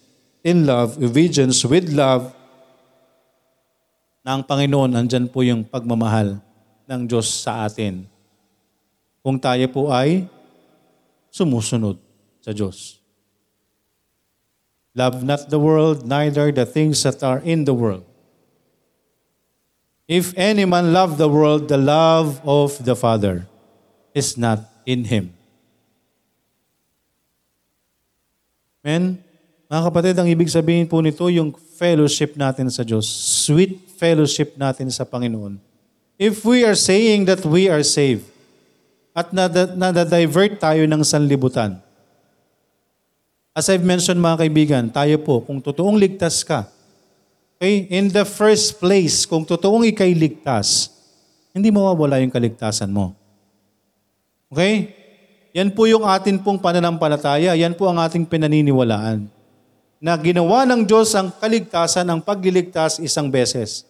in 0.44 0.64
love, 0.64 0.96
obedience 1.04 1.68
with 1.68 1.92
love, 1.92 2.32
na 4.24 4.36
ang 4.36 4.44
Panginoon, 4.44 4.92
andyan 4.96 5.28
po 5.32 5.40
yung 5.44 5.64
pagmamahal 5.64 6.40
ng 6.88 7.02
Diyos 7.08 7.28
sa 7.28 7.64
atin. 7.68 8.08
Kung 9.24 9.40
tayo 9.40 9.68
po 9.72 9.88
ay 9.92 10.28
sumusunod 11.32 12.00
sa 12.44 12.52
Diyos. 12.52 13.00
Love 14.98 15.24
not 15.24 15.48
the 15.48 15.62
world, 15.62 16.04
neither 16.04 16.52
the 16.52 16.66
things 16.66 17.04
that 17.06 17.22
are 17.22 17.40
in 17.46 17.64
the 17.64 17.76
world. 17.76 18.04
If 20.08 20.32
any 20.40 20.64
man 20.64 20.96
love 20.96 21.20
the 21.20 21.30
world, 21.30 21.68
the 21.68 21.78
love 21.78 22.40
of 22.48 22.80
the 22.82 22.96
Father 22.96 23.46
is 24.16 24.40
not 24.40 24.66
in 24.88 25.06
him. 25.12 25.37
Men, 28.88 29.20
mga 29.68 29.84
kapatid, 29.92 30.16
ang 30.16 30.32
ibig 30.32 30.48
sabihin 30.48 30.88
po 30.88 31.04
nito 31.04 31.28
yung 31.28 31.52
fellowship 31.76 32.40
natin 32.40 32.72
sa 32.72 32.88
Diyos. 32.88 33.04
Sweet 33.44 33.84
fellowship 34.00 34.56
natin 34.56 34.88
sa 34.88 35.04
Panginoon. 35.04 35.60
If 36.16 36.48
we 36.48 36.64
are 36.64 36.72
saying 36.72 37.28
that 37.28 37.44
we 37.44 37.68
are 37.68 37.84
saved 37.84 38.24
at 39.12 39.36
nada-divert 39.76 40.64
tayo 40.64 40.88
ng 40.88 41.04
sanlibutan, 41.04 41.84
as 43.52 43.68
I've 43.68 43.84
mentioned 43.84 44.24
mga 44.24 44.48
kaibigan, 44.48 44.84
tayo 44.88 45.20
po, 45.20 45.44
kung 45.44 45.60
totoong 45.60 46.00
ligtas 46.00 46.48
ka, 46.48 46.72
okay, 47.60 47.92
in 47.92 48.08
the 48.08 48.24
first 48.24 48.80
place, 48.80 49.28
kung 49.28 49.44
totoong 49.44 49.84
ikay 49.92 50.16
ligtas, 50.16 50.96
hindi 51.52 51.76
mawawala 51.76 52.24
yung 52.24 52.32
kaligtasan 52.32 52.88
mo. 52.88 53.12
Okay? 54.48 54.97
Yan 55.58 55.74
po 55.74 55.90
yung 55.90 56.06
atin 56.06 56.38
pong 56.38 56.62
pananampalataya. 56.62 57.58
Yan 57.58 57.74
po 57.74 57.90
ang 57.90 57.98
ating 57.98 58.30
pinaniniwalaan. 58.30 59.26
Na 59.98 60.14
ginawa 60.14 60.70
ng 60.70 60.86
Diyos 60.86 61.18
ang 61.18 61.34
kaligtasan, 61.34 62.06
ang 62.06 62.22
pagliligtas 62.22 63.02
isang 63.02 63.26
beses. 63.26 63.82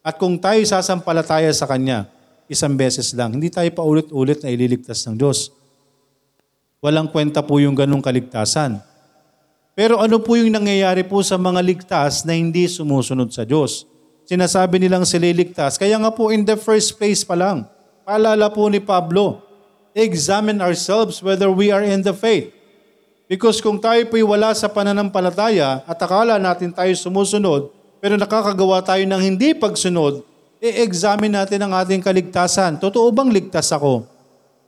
At 0.00 0.16
kung 0.16 0.40
tayo 0.40 0.56
sasampalataya 0.64 1.52
sa 1.52 1.68
Kanya, 1.68 2.08
isang 2.48 2.72
beses 2.72 3.12
lang. 3.12 3.36
Hindi 3.36 3.52
tayo 3.52 3.68
paulit-ulit 3.76 4.40
na 4.40 4.48
ililigtas 4.48 5.04
ng 5.04 5.20
Diyos. 5.20 5.52
Walang 6.80 7.12
kwenta 7.12 7.44
po 7.44 7.60
yung 7.60 7.76
ganong 7.76 8.00
kaligtasan. 8.00 8.80
Pero 9.76 10.00
ano 10.00 10.16
po 10.16 10.40
yung 10.40 10.48
nangyayari 10.48 11.04
po 11.04 11.20
sa 11.20 11.36
mga 11.36 11.60
ligtas 11.60 12.24
na 12.24 12.32
hindi 12.32 12.64
sumusunod 12.72 13.28
sa 13.28 13.44
Diyos? 13.44 13.84
Sinasabi 14.24 14.80
nilang 14.80 15.04
sila 15.04 15.28
ligtas. 15.28 15.76
Kaya 15.76 16.00
nga 16.00 16.08
po 16.08 16.32
in 16.32 16.48
the 16.48 16.56
first 16.56 16.96
place 16.96 17.20
pa 17.20 17.36
lang, 17.36 17.68
paalala 18.00 18.48
po 18.48 18.64
ni 18.72 18.80
Pablo, 18.80 19.45
examine 19.96 20.60
ourselves 20.60 21.24
whether 21.24 21.48
we 21.48 21.72
are 21.72 21.80
in 21.80 22.04
the 22.04 22.12
faith. 22.12 22.52
Because 23.26 23.64
kung 23.64 23.80
tayo 23.80 24.04
po'y 24.06 24.20
wala 24.20 24.52
sa 24.52 24.68
pananampalataya 24.68 25.82
at 25.88 25.98
akala 25.98 26.36
natin 26.36 26.70
tayo 26.70 26.92
sumusunod, 26.92 27.72
pero 27.98 28.14
nakakagawa 28.20 28.84
tayo 28.84 29.02
ng 29.08 29.18
hindi 29.18 29.56
pagsunod, 29.56 30.20
i-examine 30.60 31.32
natin 31.32 31.64
ang 31.64 31.72
ating 31.74 32.04
kaligtasan. 32.04 32.76
Totoo 32.76 33.08
bang 33.10 33.32
ligtas 33.32 33.72
ako? 33.72 34.04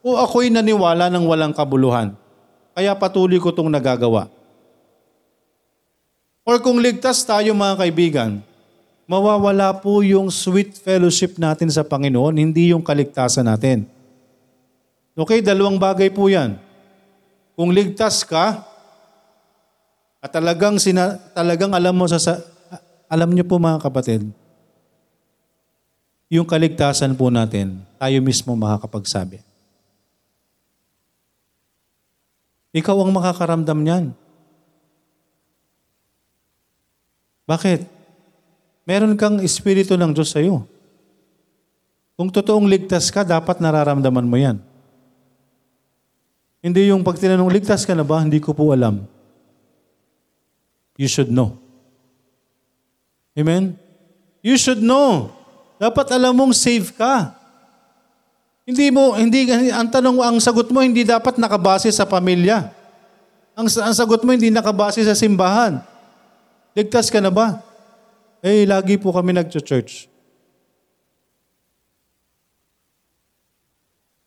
O 0.00 0.16
ako'y 0.16 0.48
naniwala 0.48 1.12
ng 1.12 1.28
walang 1.28 1.52
kabuluhan? 1.52 2.16
Kaya 2.72 2.96
patuloy 2.96 3.36
ko 3.36 3.52
itong 3.52 3.70
nagagawa. 3.70 4.32
Or 6.48 6.56
kung 6.64 6.80
ligtas 6.80 7.20
tayo 7.28 7.52
mga 7.52 7.76
kaibigan, 7.84 8.40
mawawala 9.04 9.76
po 9.76 10.00
yung 10.00 10.32
sweet 10.32 10.80
fellowship 10.80 11.36
natin 11.36 11.68
sa 11.68 11.84
Panginoon, 11.84 12.40
hindi 12.40 12.72
yung 12.72 12.80
kaligtasan 12.80 13.44
natin. 13.44 13.97
Okay, 15.18 15.42
dalawang 15.42 15.82
bagay 15.82 16.14
po 16.14 16.30
yan. 16.30 16.54
Kung 17.58 17.74
ligtas 17.74 18.22
ka, 18.22 18.62
at 20.22 20.30
talagang, 20.30 20.78
sina, 20.78 21.18
talagang 21.34 21.74
alam 21.74 21.90
mo 21.90 22.06
sa, 22.06 22.22
alam 23.10 23.34
niyo 23.34 23.42
po 23.42 23.58
mga 23.58 23.82
kapatid, 23.82 24.30
yung 26.30 26.46
kaligtasan 26.46 27.18
po 27.18 27.34
natin, 27.34 27.82
tayo 27.98 28.14
mismo 28.22 28.54
makakapagsabi. 28.54 29.42
Ikaw 32.78 32.96
ang 33.02 33.10
makakaramdam 33.10 33.78
niyan. 33.82 34.04
Bakit? 37.48 37.90
Meron 38.86 39.18
kang 39.18 39.42
espiritu 39.42 39.98
ng 39.98 40.14
Diyos 40.14 40.30
sa 40.30 40.38
iyo. 40.38 40.62
Kung 42.14 42.30
totoong 42.30 42.70
ligtas 42.70 43.10
ka, 43.10 43.26
dapat 43.26 43.58
nararamdaman 43.58 44.28
mo 44.28 44.38
yan. 44.38 44.67
Hindi 46.68 46.92
yung 46.92 47.00
pag 47.00 47.16
tinanong, 47.16 47.48
ligtas 47.48 47.88
ka 47.88 47.96
na 47.96 48.04
ba? 48.04 48.20
Hindi 48.20 48.44
ko 48.44 48.52
po 48.52 48.76
alam. 48.76 49.08
you 51.00 51.08
should 51.08 51.32
know. 51.32 51.56
Amen? 53.32 53.78
You 54.44 54.60
should 54.60 54.84
know. 54.84 55.32
Dapat 55.80 56.12
alam 56.12 56.36
mong 56.36 56.52
save 56.52 56.92
ka. 56.92 57.32
Hindi 58.68 58.92
mo, 58.92 59.16
hindi, 59.16 59.48
ang 59.72 59.88
tanong, 59.88 60.20
ang 60.20 60.36
sagot 60.44 60.68
mo 60.68 60.84
hindi 60.84 61.08
dapat 61.08 61.40
nakabase 61.40 61.88
sa 61.88 62.04
pamilya. 62.04 62.68
Ang, 63.56 63.64
ang 63.64 63.94
sagot 63.96 64.20
mo 64.20 64.28
hindi 64.28 64.52
nakabase 64.52 65.00
sa 65.08 65.16
simbahan. 65.16 65.80
Ligtas 66.76 67.08
ka 67.08 67.16
na 67.16 67.32
ba? 67.32 67.64
Eh, 68.44 68.68
lagi 68.68 69.00
po 69.00 69.08
kami 69.08 69.32
nag-church. 69.32 70.04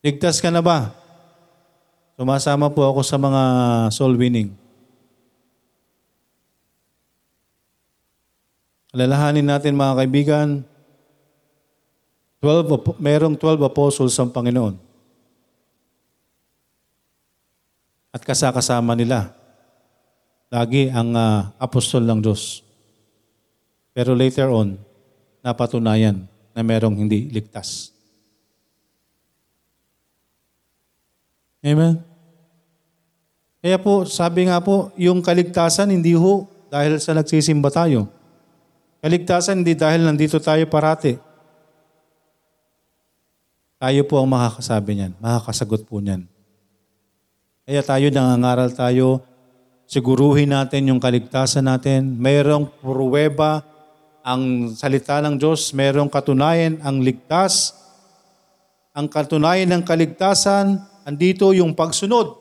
Ligtas 0.02 0.42
ka 0.42 0.50
na 0.50 0.66
ba? 0.66 1.01
Sumasama 2.20 2.68
po 2.72 2.84
ako 2.86 3.02
sa 3.02 3.16
mga 3.16 3.42
soul 3.94 4.20
winning. 4.20 4.52
Alalahanin 8.92 9.48
natin 9.48 9.72
mga 9.72 9.98
kaibigan, 10.04 10.48
12, 12.44 12.76
apo- 12.76 12.98
merong 13.00 13.38
12 13.40 13.64
apostles 13.64 14.18
ang 14.20 14.34
Panginoon. 14.34 14.76
At 18.12 18.20
kasakasama 18.28 18.92
nila. 18.98 19.32
Lagi 20.52 20.92
ang 20.92 21.16
ah, 21.16 21.56
apostol 21.56 22.04
ng 22.04 22.20
Diyos. 22.20 22.60
Pero 23.96 24.12
later 24.12 24.52
on, 24.52 24.76
napatunayan 25.40 26.28
na 26.52 26.60
merong 26.60 27.00
hindi 27.00 27.32
ligtas. 27.32 27.91
Amen? 31.62 32.02
Kaya 33.62 33.78
po, 33.78 34.10
sabi 34.10 34.50
nga 34.50 34.58
po, 34.58 34.90
yung 34.98 35.22
kaligtasan 35.22 35.94
hindi 35.94 36.18
ho 36.18 36.50
dahil 36.74 36.98
sa 36.98 37.14
nagsisimba 37.14 37.70
tayo. 37.70 38.10
Kaligtasan 39.06 39.62
hindi 39.62 39.78
dahil 39.78 40.02
nandito 40.02 40.42
tayo 40.42 40.66
parati. 40.66 41.14
Tayo 43.82 44.02
po 44.06 44.22
ang 44.22 44.30
makakasabi 44.30 44.92
niyan, 44.94 45.14
makakasagot 45.18 45.86
po 45.90 45.98
niyan. 46.02 46.26
Kaya 47.66 47.82
tayo 47.82 48.06
nangangaral 48.10 48.70
tayo, 48.74 49.22
siguruhin 49.86 50.54
natin 50.54 50.90
yung 50.90 51.02
kaligtasan 51.02 51.66
natin. 51.66 52.18
Mayroong 52.18 52.70
pruweba 52.82 53.66
ang 54.22 54.74
salita 54.74 55.22
ng 55.22 55.38
Diyos, 55.38 55.74
mayroong 55.74 56.10
katunayan 56.10 56.82
ang 56.82 57.02
ligtas. 57.02 57.74
Ang 58.94 59.10
katunayan 59.10 59.70
ng 59.70 59.84
kaligtasan, 59.86 60.78
andito 61.06 61.50
yung 61.56 61.74
pagsunod. 61.74 62.38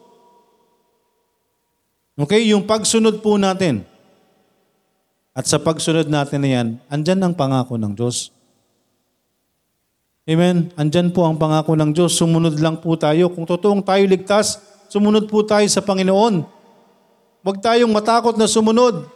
Okay, 2.20 2.53
yung 2.53 2.68
pagsunod 2.68 3.25
po 3.25 3.40
natin. 3.40 3.81
At 5.33 5.49
sa 5.49 5.57
pagsunod 5.57 6.11
natin 6.11 6.44
na 6.44 6.51
yan, 6.53 6.68
andyan 6.92 7.20
ang 7.25 7.33
pangako 7.33 7.81
ng 7.81 7.96
Diyos. 7.96 8.29
Amen? 10.29 10.68
Andyan 10.77 11.16
po 11.16 11.25
ang 11.25 11.40
pangako 11.40 11.73
ng 11.81 11.96
Diyos. 11.96 12.12
Sumunod 12.12 12.61
lang 12.61 12.77
po 12.77 12.92
tayo. 13.01 13.33
Kung 13.33 13.49
totoong 13.49 13.81
tayo 13.81 14.05
ligtas, 14.05 14.61
sumunod 14.92 15.33
po 15.33 15.40
tayo 15.49 15.64
sa 15.73 15.81
Panginoon. 15.81 16.44
Huwag 17.40 17.59
tayong 17.64 17.88
matakot 17.88 18.37
na 18.37 18.44
sumunod. 18.44 19.09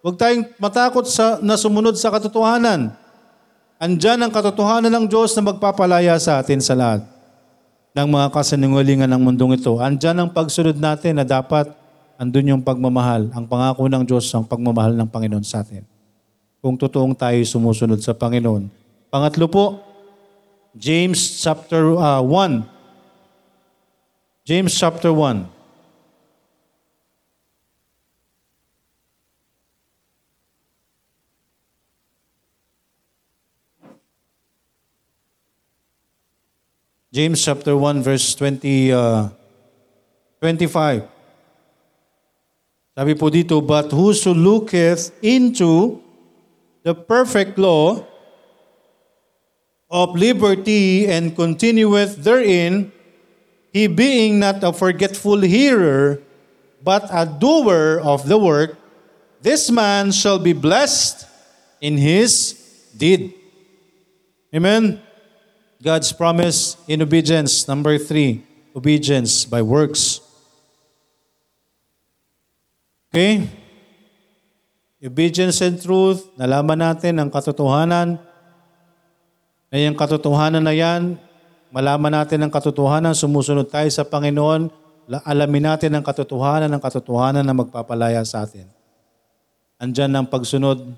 Huwag 0.00 0.16
tayong 0.16 0.48
matakot 0.56 1.04
sa, 1.04 1.36
na 1.44 1.60
sumunod 1.60 2.00
sa 2.00 2.08
katotohanan. 2.08 2.96
Andyan 3.76 4.24
ang 4.24 4.32
katotohanan 4.32 4.88
ng 4.88 5.06
Diyos 5.10 5.36
na 5.36 5.52
magpapalaya 5.52 6.16
sa 6.16 6.40
atin 6.40 6.64
sa 6.64 6.72
lahat 6.72 7.11
ng 7.92 8.08
mga 8.08 8.32
kasanungalingan 8.32 9.08
ng 9.12 9.20
mundong 9.20 9.60
ito. 9.60 9.76
Andyan 9.76 10.16
ang 10.16 10.30
pagsunod 10.32 10.80
natin 10.80 11.20
na 11.20 11.24
dapat 11.28 11.68
andun 12.16 12.56
yung 12.56 12.64
pagmamahal. 12.64 13.28
Ang 13.36 13.44
pangako 13.44 13.84
ng 13.84 14.04
Diyos 14.08 14.24
ang 14.32 14.48
pagmamahal 14.48 14.96
ng 14.96 15.08
Panginoon 15.12 15.44
sa 15.44 15.60
atin. 15.60 15.84
Kung 16.64 16.80
totoong 16.80 17.12
tayo 17.12 17.36
sumusunod 17.44 18.00
sa 18.00 18.16
Panginoon. 18.16 18.72
Pangatlo 19.12 19.44
po, 19.44 19.84
James 20.72 21.20
chapter 21.44 21.92
uh, 21.92 22.24
1. 22.24 22.64
James 24.48 24.72
chapter 24.72 25.12
1. 25.12 25.51
James 37.12 37.44
chapter 37.44 37.76
1 37.76 38.00
verse 38.00 38.34
20, 38.40 38.88
uh, 38.88 39.28
25. 40.40 41.04
Sabi 42.96 43.12
po 43.12 43.28
dito, 43.28 43.60
But 43.60 43.92
whoso 43.92 44.32
looketh 44.32 45.12
into 45.20 46.00
the 46.80 46.96
perfect 46.96 47.60
law 47.60 48.00
of 49.92 50.16
liberty 50.16 51.04
and 51.04 51.36
continueth 51.36 52.16
therein, 52.24 52.88
he 53.76 53.92
being 53.92 54.40
not 54.40 54.64
a 54.64 54.72
forgetful 54.72 55.44
hearer, 55.44 56.16
but 56.80 57.04
a 57.12 57.28
doer 57.28 58.00
of 58.00 58.24
the 58.24 58.40
work, 58.40 58.80
this 59.44 59.68
man 59.68 60.16
shall 60.16 60.40
be 60.40 60.56
blessed 60.56 61.28
in 61.84 62.00
his 62.00 62.56
deed. 62.96 63.36
Amen. 64.56 65.11
God's 65.82 66.14
promise 66.14 66.78
in 66.86 67.02
obedience. 67.02 67.66
Number 67.66 67.98
three, 67.98 68.46
obedience 68.70 69.42
by 69.42 69.66
works. 69.66 70.22
Okay? 73.10 73.50
Obedience 75.02 75.58
and 75.58 75.82
truth, 75.82 76.30
nalaman 76.38 76.78
natin 76.78 77.18
ang 77.18 77.26
katotohanan. 77.34 78.14
Na 79.74 79.76
yung 79.82 79.98
katotohanan 79.98 80.62
na 80.62 80.70
yan, 80.70 81.18
malaman 81.74 82.14
natin 82.14 82.46
ang 82.46 82.52
katotohanan, 82.54 83.18
sumusunod 83.18 83.66
tayo 83.66 83.90
sa 83.90 84.06
Panginoon, 84.06 84.70
la- 85.10 85.26
alamin 85.26 85.66
natin 85.66 85.98
ang 85.98 86.06
katotohanan, 86.06 86.70
ang 86.70 86.78
katotohanan 86.78 87.42
na 87.42 87.58
magpapalaya 87.58 88.22
sa 88.22 88.46
atin. 88.46 88.70
Andyan 89.82 90.14
ang 90.14 90.30
pagsunod 90.30 90.94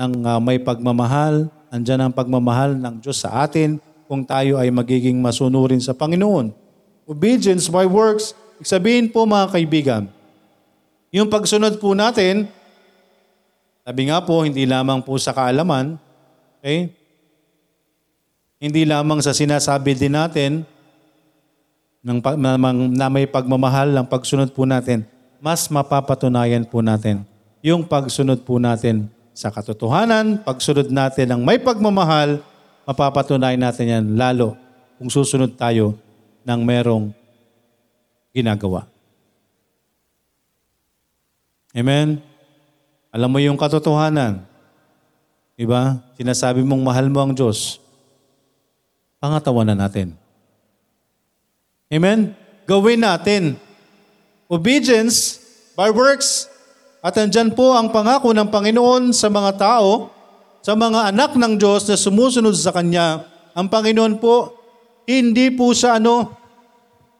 ng 0.00 0.12
ah, 0.24 0.40
may 0.40 0.56
pagmamahal, 0.56 1.52
andyan 1.68 2.08
ang 2.08 2.16
pagmamahal 2.16 2.80
ng 2.80 3.04
Diyos 3.04 3.20
sa 3.20 3.44
atin 3.44 3.76
kung 4.06 4.24
tayo 4.24 4.56
ay 4.56 4.70
magiging 4.70 5.18
masunurin 5.18 5.82
sa 5.82 5.92
Panginoon. 5.92 6.54
Obedience 7.06 7.70
by 7.70 7.86
works, 7.86 8.32
sabihin 8.62 9.10
po 9.10 9.26
mga 9.26 9.52
kaibigan, 9.52 10.02
yung 11.14 11.30
pagsunod 11.30 11.78
po 11.78 11.94
natin, 11.94 12.50
sabi 13.86 14.10
nga 14.10 14.18
po, 14.22 14.42
hindi 14.42 14.66
lamang 14.66 15.02
po 15.02 15.14
sa 15.18 15.30
kaalaman, 15.30 15.94
okay? 16.58 16.90
Hindi 18.58 18.82
lamang 18.88 19.22
sa 19.22 19.30
sinasabi 19.30 19.94
din 19.94 20.16
natin 20.16 20.66
ng, 22.02 22.18
na, 22.40 22.58
na 22.72 23.06
may 23.06 23.28
pagmamahal 23.30 23.94
ng 23.94 24.06
pagsunod 24.08 24.50
po 24.50 24.66
natin, 24.66 25.06
mas 25.38 25.70
mapapatunayan 25.70 26.66
po 26.66 26.82
natin 26.82 27.22
yung 27.66 27.82
pagsunod 27.82 28.46
po 28.46 28.62
natin 28.62 29.10
sa 29.34 29.50
katotohanan, 29.50 30.38
pagsunod 30.46 30.86
natin 30.86 31.34
ng 31.34 31.42
may 31.42 31.58
pagmamahal, 31.58 32.38
mapapatunayan 32.86 33.58
natin 33.58 33.90
yan 33.90 34.04
lalo 34.14 34.54
kung 34.96 35.10
susunod 35.10 35.58
tayo 35.58 35.98
ng 36.46 36.60
merong 36.62 37.10
ginagawa. 38.30 38.86
Amen? 41.76 42.22
Alam 43.12 43.28
mo 43.28 43.38
yung 43.42 43.58
katotohanan. 43.58 44.40
Diba? 45.58 46.00
Sinasabi 46.16 46.64
mong 46.64 46.80
mahal 46.80 47.08
mo 47.12 47.20
ang 47.20 47.32
Diyos. 47.36 47.80
Pangatawan 49.20 49.68
na 49.68 49.76
natin. 49.76 50.16
Amen? 51.92 52.32
Gawin 52.64 53.02
natin. 53.02 53.56
Obedience 54.48 55.42
by 55.76 55.90
works. 55.92 56.48
At 57.04 57.16
andyan 57.20 57.52
po 57.52 57.76
ang 57.76 57.92
pangako 57.92 58.32
ng 58.32 58.48
Panginoon 58.48 59.12
sa 59.12 59.28
mga 59.28 59.56
tao, 59.60 60.10
sa 60.66 60.74
mga 60.74 61.14
anak 61.14 61.38
ng 61.38 61.54
Diyos 61.62 61.86
na 61.86 61.94
sumusunod 61.94 62.50
sa 62.58 62.74
Kanya. 62.74 63.22
Ang 63.54 63.70
Panginoon 63.70 64.18
po, 64.18 64.50
hindi 65.06 65.46
po 65.54 65.70
siya 65.70 66.02
ano, 66.02 66.34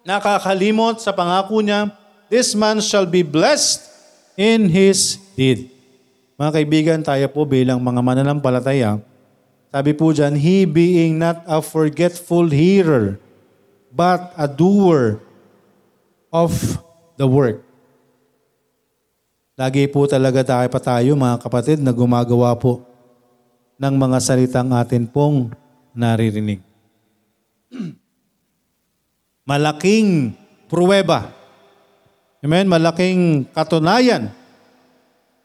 nakakalimot 0.03 0.99
sa 0.99 1.15
pangako 1.15 1.63
niya, 1.63 1.95
this 2.27 2.59
man 2.59 2.83
shall 2.83 3.07
be 3.07 3.23
blessed 3.23 3.87
in 4.35 4.67
his 4.67 5.23
deed. 5.39 5.71
Mga 6.35 6.51
kaibigan, 6.59 6.99
tayo 7.07 7.23
po 7.31 7.47
bilang 7.47 7.79
mga 7.79 8.03
mananampalataya, 8.03 8.99
sabi 9.71 9.95
po 9.95 10.11
dyan, 10.11 10.35
he 10.35 10.67
being 10.67 11.15
not 11.15 11.47
a 11.47 11.63
forgetful 11.63 12.51
hearer, 12.51 13.15
but 13.95 14.35
a 14.35 14.51
doer 14.51 15.23
of 16.35 16.51
the 17.15 17.31
work. 17.31 17.63
Lagi 19.55 19.87
po 19.87 20.03
talaga 20.11 20.43
tayo 20.43 20.67
pa 20.67 20.83
tayo, 20.83 21.15
mga 21.15 21.39
kapatid, 21.47 21.79
na 21.79 21.95
gumagawa 21.95 22.51
po 22.59 22.96
ng 23.77 23.95
mga 23.95 24.19
salitang 24.21 24.73
atin 24.73 25.05
pong 25.05 25.53
naririnig. 25.93 26.61
Malaking 29.47 30.33
pruweba. 30.67 31.31
Amen? 32.41 32.67
Malaking 32.67 33.47
katunayan 33.53 34.33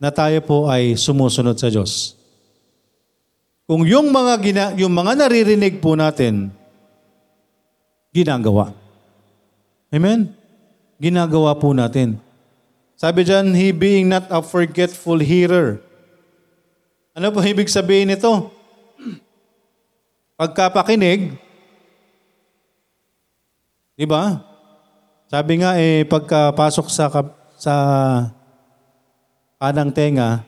na 0.02 0.10
tayo 0.10 0.42
po 0.42 0.58
ay 0.66 0.98
sumusunod 0.98 1.56
sa 1.60 1.70
Diyos. 1.70 2.18
Kung 3.70 3.86
yung 3.88 4.10
mga, 4.12 4.34
gina, 4.42 4.66
yung 4.76 4.92
mga 4.92 5.16
naririnig 5.16 5.80
po 5.80 5.96
natin, 5.96 6.52
ginagawa. 8.12 8.76
Amen? 9.94 10.34
Ginagawa 11.00 11.56
po 11.56 11.72
natin. 11.72 12.20
Sabi 13.00 13.26
dyan, 13.26 13.56
he 13.56 13.72
being 13.74 14.12
not 14.12 14.28
a 14.30 14.44
forgetful 14.44 15.18
hearer. 15.18 15.80
Ano 17.12 17.28
po 17.36 17.44
ibig 17.44 17.68
sabihin 17.68 18.08
nito? 18.08 18.52
Pagkapakinig, 20.40 21.36
di 24.02 24.10
ba? 24.10 24.42
Sabi 25.30 25.62
nga 25.62 25.78
eh, 25.78 26.02
pagkapasok 26.10 26.88
sa, 26.90 27.06
sa 27.54 27.76
kanang 29.62 29.94
tenga, 29.94 30.42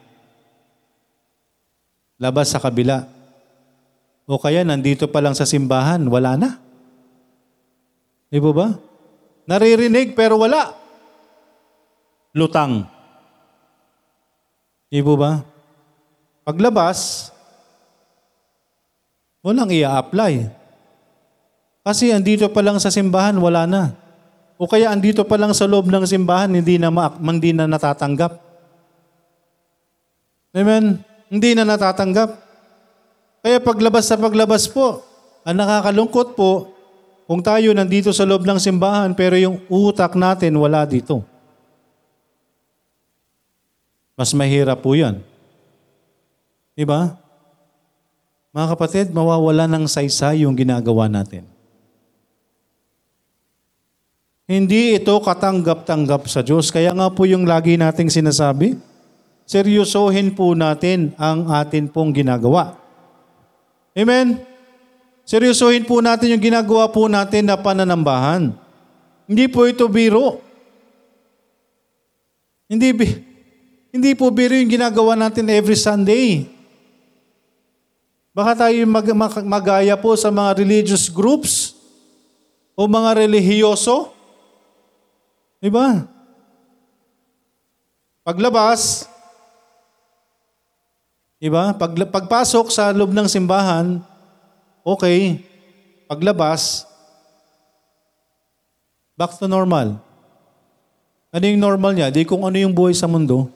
labas 2.18 2.50
sa 2.50 2.58
kabila. 2.58 3.06
O 4.26 4.42
kaya 4.42 4.66
nandito 4.66 5.06
pa 5.06 5.22
lang 5.22 5.38
sa 5.38 5.46
simbahan, 5.46 6.02
wala 6.10 6.34
na. 6.34 6.50
Di 8.26 8.42
po 8.42 8.50
ba? 8.50 8.74
Naririnig 9.46 10.18
pero 10.18 10.40
wala. 10.40 10.74
Lutang. 12.34 12.90
Di 14.90 14.98
po 14.98 15.14
ba? 15.14 15.53
Paglabas, 16.44 17.32
walang 19.40 19.72
ia-apply. 19.72 20.52
Kasi 21.84 22.12
andito 22.12 22.48
pa 22.52 22.60
lang 22.60 22.76
sa 22.76 22.92
simbahan, 22.92 23.36
wala 23.40 23.64
na. 23.64 23.82
O 24.60 24.68
kaya 24.68 24.92
andito 24.92 25.24
pa 25.24 25.40
lang 25.40 25.56
sa 25.56 25.64
loob 25.64 25.88
ng 25.88 26.04
simbahan, 26.04 26.52
hindi 26.52 26.76
na, 26.76 26.92
ma- 26.92 27.16
hindi 27.16 27.56
na 27.56 27.64
natatanggap. 27.64 28.38
Amen? 30.54 31.00
Hindi 31.32 31.50
na 31.56 31.64
natatanggap. 31.64 32.30
Kaya 33.44 33.58
paglabas 33.60 34.04
sa 34.06 34.16
paglabas 34.16 34.68
po, 34.70 35.02
ang 35.44 35.56
nakakalungkot 35.58 36.38
po, 36.38 36.72
kung 37.24 37.40
tayo 37.40 37.72
nandito 37.72 38.12
sa 38.12 38.28
loob 38.28 38.44
ng 38.44 38.60
simbahan 38.60 39.16
pero 39.16 39.32
yung 39.40 39.64
utak 39.72 40.12
natin 40.12 40.52
wala 40.60 40.84
dito. 40.84 41.24
Mas 44.14 44.30
mahirap 44.36 44.84
po 44.84 44.92
yan. 44.94 45.24
Diba? 46.74 47.14
Mga 48.54 48.66
kapatid, 48.74 49.06
mawawala 49.10 49.66
ng 49.66 49.86
saysay 49.86 50.46
yung 50.46 50.54
ginagawa 50.54 51.10
natin. 51.10 51.46
Hindi 54.44 54.94
ito 54.94 55.14
katanggap-tanggap 55.18 56.28
sa 56.28 56.44
Diyos. 56.44 56.68
Kaya 56.68 56.92
nga 56.92 57.08
po 57.08 57.24
yung 57.24 57.48
lagi 57.48 57.80
nating 57.80 58.12
sinasabi, 58.12 58.76
seryosohin 59.48 60.36
po 60.36 60.52
natin 60.52 61.16
ang 61.16 61.48
atin 61.48 61.88
pong 61.88 62.12
ginagawa. 62.12 62.76
Amen? 63.96 64.38
Seryosohin 65.24 65.88
po 65.88 66.04
natin 66.04 66.36
yung 66.36 66.44
ginagawa 66.44 66.86
po 66.92 67.08
natin 67.08 67.48
na 67.48 67.56
pananambahan. 67.56 68.52
Hindi 69.24 69.48
po 69.48 69.64
ito 69.64 69.88
biro. 69.88 70.44
Hindi, 72.68 72.92
hindi 73.90 74.10
po 74.12 74.28
biro 74.28 74.52
yung 74.52 74.68
ginagawa 74.68 75.16
natin 75.16 75.48
every 75.48 75.78
Sunday. 75.78 76.53
Baka 78.34 78.66
tayo 78.66 78.82
mag, 78.90 79.06
mag- 79.14 79.46
magaya 79.46 79.94
po 79.94 80.18
sa 80.18 80.26
mga 80.26 80.58
religious 80.58 81.06
groups 81.06 81.78
o 82.74 82.90
mga 82.90 83.22
relihiyoso. 83.22 84.10
Diba? 85.62 86.02
Paglabas, 88.26 89.06
diba? 91.38 91.70
Pag, 91.78 91.94
pagpasok 92.10 92.74
sa 92.74 92.90
loob 92.90 93.14
ng 93.14 93.30
simbahan, 93.30 94.02
okay. 94.82 95.38
Paglabas, 96.10 96.90
back 99.14 99.38
to 99.38 99.46
normal. 99.46 100.02
Ano 101.30 101.44
yung 101.46 101.62
normal 101.62 101.94
niya? 101.94 102.10
Di 102.10 102.26
kung 102.26 102.42
ano 102.42 102.58
yung 102.58 102.74
buhay 102.74 102.98
sa 102.98 103.06
mundo. 103.06 103.46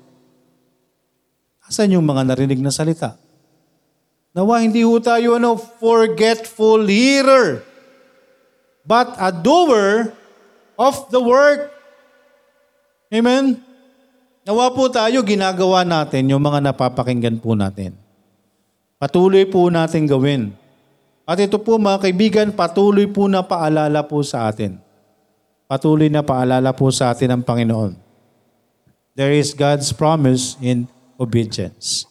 Asan 1.67 1.99
yung 1.99 2.07
mga 2.07 2.31
narinig 2.31 2.63
na 2.63 2.71
salita? 2.71 3.19
Nawa 4.37 4.61
hindi 4.61 4.85
ho 4.85 4.97
tayo 5.01 5.41
ano, 5.41 5.57
forgetful 5.57 6.85
hearer, 6.85 7.65
but 8.85 9.09
a 9.17 9.33
doer 9.33 10.13
of 10.77 11.09
the 11.09 11.21
work. 11.21 11.73
Amen? 13.09 13.59
Nawa 14.49 14.73
po 14.73 14.89
tayo, 14.89 15.21
ginagawa 15.25 15.85
natin 15.85 16.33
yung 16.33 16.41
mga 16.41 16.73
napapakinggan 16.73 17.37
po 17.37 17.53
natin. 17.53 17.93
Patuloy 18.97 19.45
po 19.45 19.69
natin 19.69 20.09
gawin. 20.09 20.57
At 21.29 21.37
ito 21.37 21.61
po 21.61 21.77
mga 21.77 22.09
kaibigan, 22.09 22.49
patuloy 22.57 23.05
po 23.05 23.29
na 23.29 23.45
paalala 23.45 24.01
po 24.01 24.25
sa 24.25 24.49
atin. 24.49 24.81
Patuloy 25.69 26.09
na 26.09 26.25
paalala 26.25 26.73
po 26.73 26.89
sa 26.89 27.13
atin 27.13 27.37
ng 27.37 27.43
Panginoon. 27.45 27.93
There 29.13 29.37
is 29.37 29.53
God's 29.53 29.93
promise 29.93 30.57
in 30.65 30.89
obedience. 31.21 32.09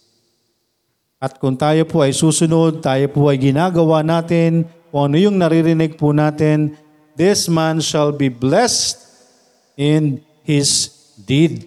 At 1.18 1.42
kung 1.42 1.58
tayo 1.58 1.82
po 1.90 2.06
ay 2.06 2.14
susunod, 2.14 2.86
tayo 2.86 3.10
po 3.10 3.34
ay 3.34 3.42
ginagawa 3.42 4.06
natin, 4.06 4.70
kung 4.94 5.10
ano 5.10 5.18
yung 5.18 5.42
naririnig 5.42 5.98
po 5.98 6.14
natin, 6.14 6.78
this 7.18 7.50
man 7.50 7.82
shall 7.82 8.14
be 8.14 8.30
blessed 8.30 9.02
in 9.74 10.22
his 10.46 10.94
deed. 11.18 11.66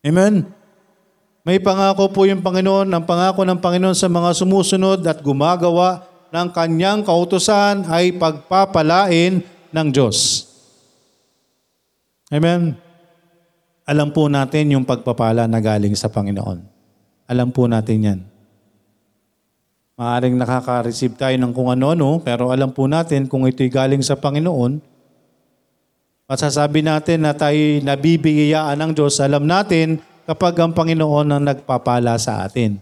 Amen? 0.00 0.48
May 1.44 1.60
pangako 1.60 2.08
po 2.08 2.24
yung 2.24 2.40
Panginoon, 2.40 2.88
ang 2.88 3.04
pangako 3.04 3.44
ng 3.44 3.60
Panginoon 3.60 3.92
sa 3.92 4.08
mga 4.08 4.32
sumusunod 4.32 5.04
at 5.04 5.20
gumagawa 5.20 6.08
ng 6.32 6.48
kanyang 6.56 7.04
kautusan 7.04 7.84
ay 7.92 8.16
pagpapalain 8.16 9.44
ng 9.44 9.88
Diyos. 9.92 10.48
Amen? 12.32 12.80
Alam 13.84 14.08
po 14.08 14.24
natin 14.32 14.72
yung 14.72 14.88
pagpapala 14.88 15.44
na 15.44 15.60
galing 15.60 15.92
sa 15.92 16.08
Panginoon. 16.08 16.73
Alam 17.24 17.48
po 17.48 17.64
natin 17.64 17.98
yan. 18.04 18.20
Maaring 19.94 20.34
nakaka-receive 20.34 21.14
tayo 21.14 21.36
ng 21.38 21.54
kung 21.54 21.70
ano-ano, 21.70 22.18
pero 22.18 22.50
alam 22.50 22.74
po 22.74 22.90
natin 22.90 23.30
kung 23.30 23.46
ito'y 23.46 23.70
galing 23.70 24.02
sa 24.02 24.18
Panginoon, 24.18 24.82
masasabi 26.26 26.82
natin 26.82 27.22
na 27.22 27.30
tayo 27.30 27.78
nabibigayaan 27.78 28.74
ng 28.74 28.90
Diyos, 28.90 29.22
alam 29.22 29.46
natin 29.46 30.02
kapag 30.26 30.58
ang 30.58 30.74
Panginoon 30.74 31.30
ang 31.30 31.42
nagpapala 31.46 32.18
sa 32.18 32.42
atin. 32.42 32.76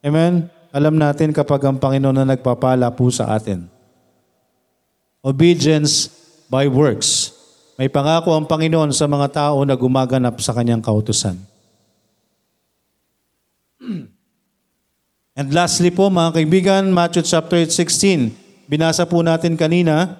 Amen? 0.00 0.48
Alam 0.72 0.96
natin 0.96 1.36
kapag 1.36 1.62
ang 1.68 1.76
Panginoon 1.76 2.16
ang 2.16 2.28
nagpapala 2.32 2.88
po 2.96 3.12
sa 3.12 3.36
atin. 3.36 3.68
Obedience 5.20 6.08
by 6.46 6.64
works. 6.70 7.34
May 7.76 7.92
pangako 7.92 8.32
ang 8.32 8.48
Panginoon 8.48 8.88
sa 8.94 9.04
mga 9.04 9.28
tao 9.36 9.60
na 9.68 9.76
gumaganap 9.76 10.40
sa 10.40 10.56
kanyang 10.56 10.80
kautusan. 10.80 11.36
And 15.36 15.52
lastly 15.52 15.92
po 15.92 16.08
mga 16.08 16.40
kaibigan, 16.40 16.88
Matthew 16.88 17.20
chapter 17.20 17.60
16. 17.60 18.32
Binasa 18.72 19.04
po 19.04 19.20
natin 19.20 19.52
kanina, 19.52 20.16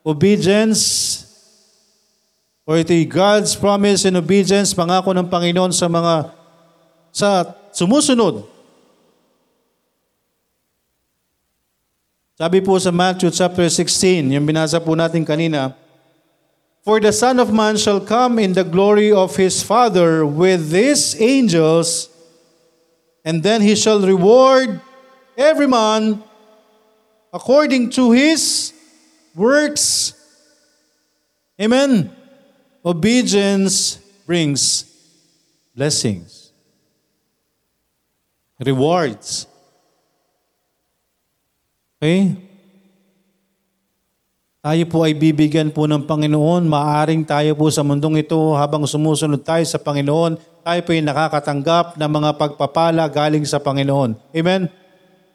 obedience 0.00 1.20
or 2.64 2.80
ito'y 2.80 3.04
God's 3.04 3.52
promise 3.52 4.08
and 4.08 4.16
obedience, 4.16 4.72
pangako 4.72 5.12
ng 5.12 5.28
Panginoon 5.28 5.68
sa 5.70 5.84
mga 5.84 6.32
sa 7.12 7.44
sumusunod. 7.76 8.48
Sabi 12.40 12.64
po 12.64 12.80
sa 12.80 12.88
Matthew 12.88 13.28
chapter 13.36 13.68
16, 13.68 14.32
yung 14.32 14.48
binasa 14.48 14.80
po 14.80 14.96
natin 14.96 15.28
kanina, 15.28 15.76
For 16.88 17.04
the 17.04 17.12
Son 17.12 17.36
of 17.36 17.52
Man 17.52 17.76
shall 17.76 18.00
come 18.00 18.40
in 18.40 18.56
the 18.56 18.64
glory 18.64 19.12
of 19.12 19.36
his 19.36 19.60
Father 19.60 20.24
with 20.24 20.72
his 20.72 21.12
angels, 21.20 22.08
and 23.26 23.42
then 23.42 23.58
he 23.58 23.74
shall 23.74 23.98
reward 23.98 24.78
every 25.34 25.66
man 25.66 26.22
according 27.34 27.90
to 27.90 28.14
his 28.14 28.70
works. 29.34 30.14
Amen. 31.58 32.14
Obedience 32.86 33.98
brings 34.22 34.86
blessings, 35.74 36.54
rewards. 38.62 39.50
Okay? 41.98 42.38
Tayo 44.62 44.82
po 44.86 45.02
ay 45.02 45.14
bibigyan 45.14 45.74
po 45.74 45.86
ng 45.90 46.06
Panginoon. 46.06 46.66
Maaring 46.66 47.26
tayo 47.26 47.54
po 47.58 47.70
sa 47.74 47.82
mundong 47.82 48.22
ito 48.22 48.38
habang 48.54 48.86
sumusunod 48.86 49.42
tayo 49.42 49.62
sa 49.66 49.78
Panginoon, 49.78 50.38
tayo 50.66 50.82
po 50.82 50.90
nakakatanggap 50.98 51.94
ng 51.94 52.10
mga 52.10 52.30
pagpapala 52.42 53.06
galing 53.06 53.46
sa 53.46 53.62
Panginoon. 53.62 54.18
Amen? 54.34 54.66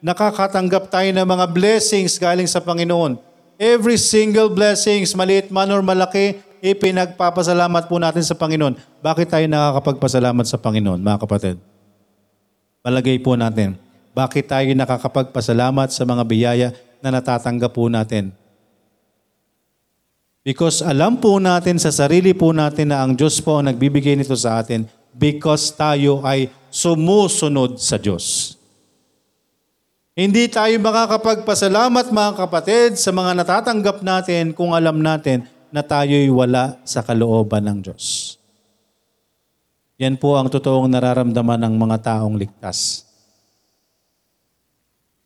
Nakakatanggap 0.04 0.92
tayo 0.92 1.08
ng 1.08 1.24
mga 1.24 1.48
blessings 1.48 2.20
galing 2.20 2.44
sa 2.44 2.60
Panginoon. 2.60 3.16
Every 3.56 3.96
single 3.96 4.52
blessings, 4.52 5.16
maliit 5.16 5.48
man 5.48 5.72
or 5.72 5.80
malaki, 5.80 6.36
ipinagpapasalamat 6.60 7.88
po 7.88 7.96
natin 7.96 8.20
sa 8.20 8.36
Panginoon. 8.36 8.76
Bakit 9.00 9.32
tayo 9.32 9.46
nakakapagpasalamat 9.48 10.44
sa 10.44 10.60
Panginoon, 10.60 11.00
mga 11.00 11.18
kapatid? 11.24 11.56
Palagay 12.84 13.16
po 13.24 13.32
natin, 13.32 13.80
bakit 14.12 14.52
tayo 14.52 14.68
nakakapagpasalamat 14.76 15.88
sa 15.96 16.04
mga 16.04 16.22
biyaya 16.28 16.68
na 17.00 17.08
natatanggap 17.08 17.72
po 17.72 17.88
natin? 17.88 18.36
Because 20.44 20.84
alam 20.84 21.16
po 21.16 21.40
natin 21.40 21.80
sa 21.80 21.88
sarili 21.88 22.36
po 22.36 22.52
natin 22.52 22.92
na 22.92 23.00
ang 23.00 23.16
Diyos 23.16 23.40
po 23.40 23.62
ang 23.62 23.72
nagbibigay 23.72 24.18
nito 24.18 24.36
sa 24.36 24.60
atin 24.60 24.84
because 25.16 25.72
tayo 25.72 26.24
ay 26.24 26.48
sumusunod 26.72 27.76
sa 27.76 28.00
Diyos. 28.00 28.56
Hindi 30.12 30.44
tayo 30.48 30.76
makakapagpasalamat 30.76 32.12
mga 32.12 32.32
kapatid 32.36 33.00
sa 33.00 33.12
mga 33.16 33.32
natatanggap 33.32 34.04
natin 34.04 34.52
kung 34.52 34.76
alam 34.76 35.00
natin 35.00 35.48
na 35.72 35.80
tayo'y 35.80 36.28
wala 36.28 36.76
sa 36.84 37.00
kalooban 37.00 37.64
ng 37.64 37.78
Diyos. 37.80 38.36
Yan 39.96 40.20
po 40.20 40.36
ang 40.36 40.52
totoong 40.52 40.88
nararamdaman 40.88 41.56
ng 41.64 41.74
mga 41.80 41.96
taong 42.12 42.36
ligtas. 42.36 43.08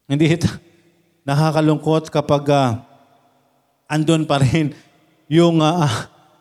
Hindi 0.07 0.39
ito, 0.39 0.47
nakakalungkot 1.27 2.07
kapag 2.15 2.45
uh, 2.55 2.79
andun 3.91 4.23
pa 4.23 4.39
rin 4.39 4.71
yung 5.27 5.59
uh, 5.59 5.83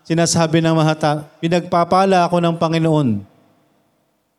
sinasabi 0.06 0.62
ng 0.62 0.76
mga 0.78 0.94
ta- 1.02 1.22
pinagpapala 1.42 2.30
ako 2.30 2.38
ng 2.38 2.56
Panginoon 2.62 3.35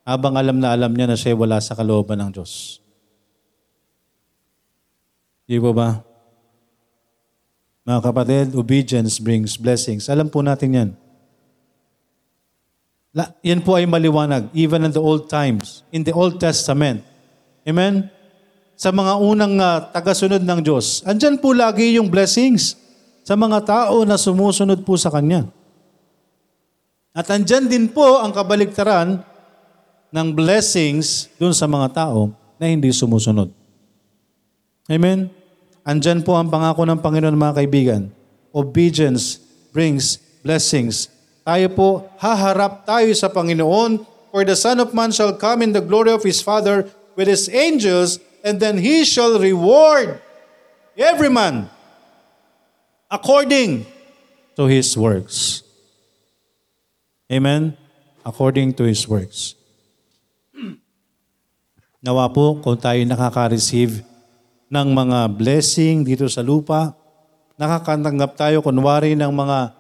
habang 0.07 0.39
alam 0.39 0.63
na 0.63 0.71
alam 0.71 0.95
niya 0.95 1.11
na 1.11 1.19
siya 1.19 1.35
wala 1.35 1.59
sa 1.59 1.75
kalooban 1.75 2.23
ng 2.23 2.31
Diyos. 2.31 2.79
Di 5.51 5.59
po 5.59 5.75
ba? 5.75 5.99
Mga 7.83 8.01
kapatid, 8.03 8.47
obedience 8.55 9.19
brings 9.19 9.59
blessings. 9.59 10.07
Alam 10.07 10.31
po 10.31 10.47
natin 10.47 10.71
yan. 10.75 10.91
La, 13.15 13.35
yan 13.43 13.63
po 13.67 13.75
ay 13.75 13.87
maliwanag, 13.87 14.51
even 14.55 14.87
in 14.87 14.93
the 14.95 15.03
old 15.03 15.27
times, 15.27 15.83
in 15.91 16.07
the 16.07 16.15
Old 16.15 16.39
Testament. 16.39 17.03
Amen? 17.67 18.07
Sa 18.79 18.95
mga 18.95 19.19
unang 19.19 19.55
uh, 19.59 19.91
tagasunod 19.91 20.43
ng 20.43 20.61
Diyos, 20.63 21.03
andyan 21.03 21.41
po 21.41 21.51
lagi 21.51 21.97
yung 21.97 22.13
blessings 22.13 22.77
sa 23.27 23.35
mga 23.35 23.65
tao 23.65 24.07
na 24.07 24.21
sumusunod 24.21 24.85
po 24.87 24.95
sa 24.95 25.11
Kanya. 25.11 25.49
At 27.17 27.27
andyan 27.33 27.67
din 27.67 27.89
po 27.89 28.21
ang 28.21 28.31
kabaligtaran 28.31 29.36
ng 30.13 30.35
blessings 30.35 31.31
dun 31.39 31.55
sa 31.55 31.67
mga 31.71 31.93
tao 31.95 32.31
na 32.57 32.67
hindi 32.71 32.91
sumusunod. 32.91 33.51
Amen? 34.87 35.29
Andyan 35.87 36.23
po 36.23 36.35
ang 36.35 36.51
pangako 36.51 36.87
ng 36.87 36.99
Panginoon 36.99 37.35
mga 37.35 37.57
kaibigan. 37.63 38.03
Obedience 38.55 39.43
brings 39.71 40.19
blessings. 40.43 41.11
Tayo 41.47 41.67
po, 41.75 41.89
haharap 42.19 42.87
tayo 42.87 43.11
sa 43.15 43.31
Panginoon, 43.31 44.03
for 44.31 44.43
the 44.43 44.59
Son 44.59 44.79
of 44.83 44.93
Man 44.93 45.15
shall 45.15 45.33
come 45.33 45.63
in 45.63 45.73
the 45.73 45.83
glory 45.83 46.13
of 46.13 46.23
His 46.27 46.43
Father 46.43 46.87
with 47.15 47.31
His 47.31 47.47
angels, 47.49 48.19
and 48.43 48.59
then 48.59 48.79
He 48.79 49.07
shall 49.07 49.39
reward 49.39 50.19
every 50.99 51.31
man 51.31 51.71
according 53.11 53.87
to 54.57 54.67
his 54.67 54.97
works. 54.97 55.63
Amen? 57.31 57.77
According 58.25 58.75
to 58.75 58.85
his 58.85 59.07
works. 59.09 59.55
Nawa 62.07 62.31
po 62.31 62.63
kung 62.63 62.79
tayo 62.79 63.03
nakaka-receive 63.03 64.07
ng 64.71 64.89
mga 64.95 65.27
blessing 65.35 66.07
dito 66.07 66.31
sa 66.31 66.39
lupa, 66.39 66.95
nakakatanggap 67.59 68.39
tayo 68.39 68.63
kunwari 68.63 69.19
ng 69.19 69.27
mga 69.35 69.75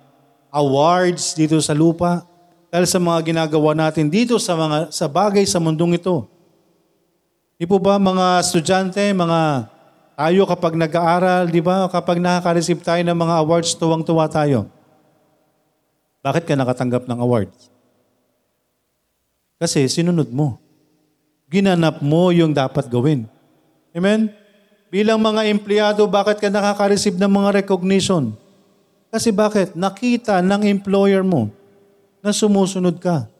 awards 0.51 1.39
dito 1.39 1.55
sa 1.63 1.71
lupa 1.71 2.27
dahil 2.67 2.83
sa 2.83 2.99
mga 2.99 3.31
ginagawa 3.31 3.79
natin 3.79 4.11
dito 4.11 4.43
sa 4.43 4.59
mga 4.59 4.91
sa 4.91 5.07
bagay 5.07 5.47
sa 5.47 5.63
mundong 5.63 6.03
ito. 6.03 6.27
Di 7.63 7.63
po 7.63 7.79
ba 7.79 7.95
mga 7.95 8.43
estudyante, 8.43 9.07
mga 9.15 9.71
tayo 10.19 10.43
kapag 10.51 10.75
nag-aaral, 10.75 11.47
di 11.47 11.63
ba, 11.63 11.87
kapag 11.87 12.19
nakaka-receive 12.19 12.83
tayo 12.83 13.07
ng 13.07 13.15
mga 13.15 13.35
awards, 13.39 13.71
tuwang-tuwa 13.79 14.27
tayo. 14.27 14.67
Bakit 16.27 16.43
ka 16.43 16.59
nakatanggap 16.59 17.07
ng 17.07 17.19
awards? 17.23 17.71
Kasi 19.63 19.87
sinunod 19.87 20.27
mo. 20.35 20.66
Ginanap 21.47 22.03
mo 22.03 22.35
yung 22.35 22.51
dapat 22.51 22.91
gawin. 22.91 23.31
Amen? 23.95 24.31
Bilang 24.91 25.19
mga 25.19 25.47
empleyado, 25.51 26.03
bakit 26.07 26.43
ka 26.43 26.51
nakaka-receive 26.51 27.19
ng 27.19 27.33
mga 27.33 27.63
recognition? 27.63 28.35
Kasi 29.11 29.31
bakit? 29.31 29.75
Nakita 29.79 30.43
ng 30.43 30.63
employer 30.67 31.23
mo 31.23 31.51
na 32.23 32.35
sumusunod 32.35 32.99
ka. 32.99 33.31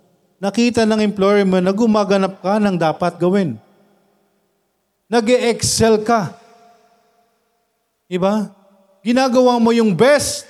Nakita 0.41 0.89
ng 0.89 1.05
employer 1.05 1.45
mo 1.45 1.61
na 1.61 1.75
gumaganap 1.75 2.41
ka 2.41 2.57
ng 2.57 2.77
dapat 2.81 3.19
gawin. 3.21 3.59
nag 5.07 5.27
excel 5.27 6.03
ka. 6.03 6.35
Diba? 8.11 8.51
Ginagawa 9.07 9.59
mo 9.63 9.71
yung 9.71 9.95
best. 9.95 10.47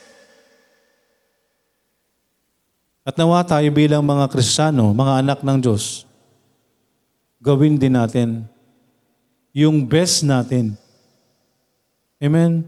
At 3.04 3.14
nawa 3.20 3.44
tayo 3.44 3.68
bilang 3.68 4.00
mga 4.00 4.32
Kristiyano, 4.32 4.96
mga 4.96 5.12
anak 5.22 5.38
ng 5.44 5.58
Diyos, 5.60 6.05
gawin 7.46 7.78
din 7.78 7.94
natin 7.94 8.42
yung 9.54 9.86
best 9.86 10.26
natin. 10.26 10.74
Amen? 12.18 12.66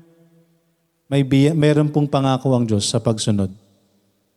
May 1.10 1.26
biya, 1.26 1.50
meron 1.50 1.90
pong 1.90 2.06
pangako 2.06 2.54
ang 2.54 2.62
Diyos 2.62 2.86
sa 2.86 3.02
pagsunod. 3.02 3.50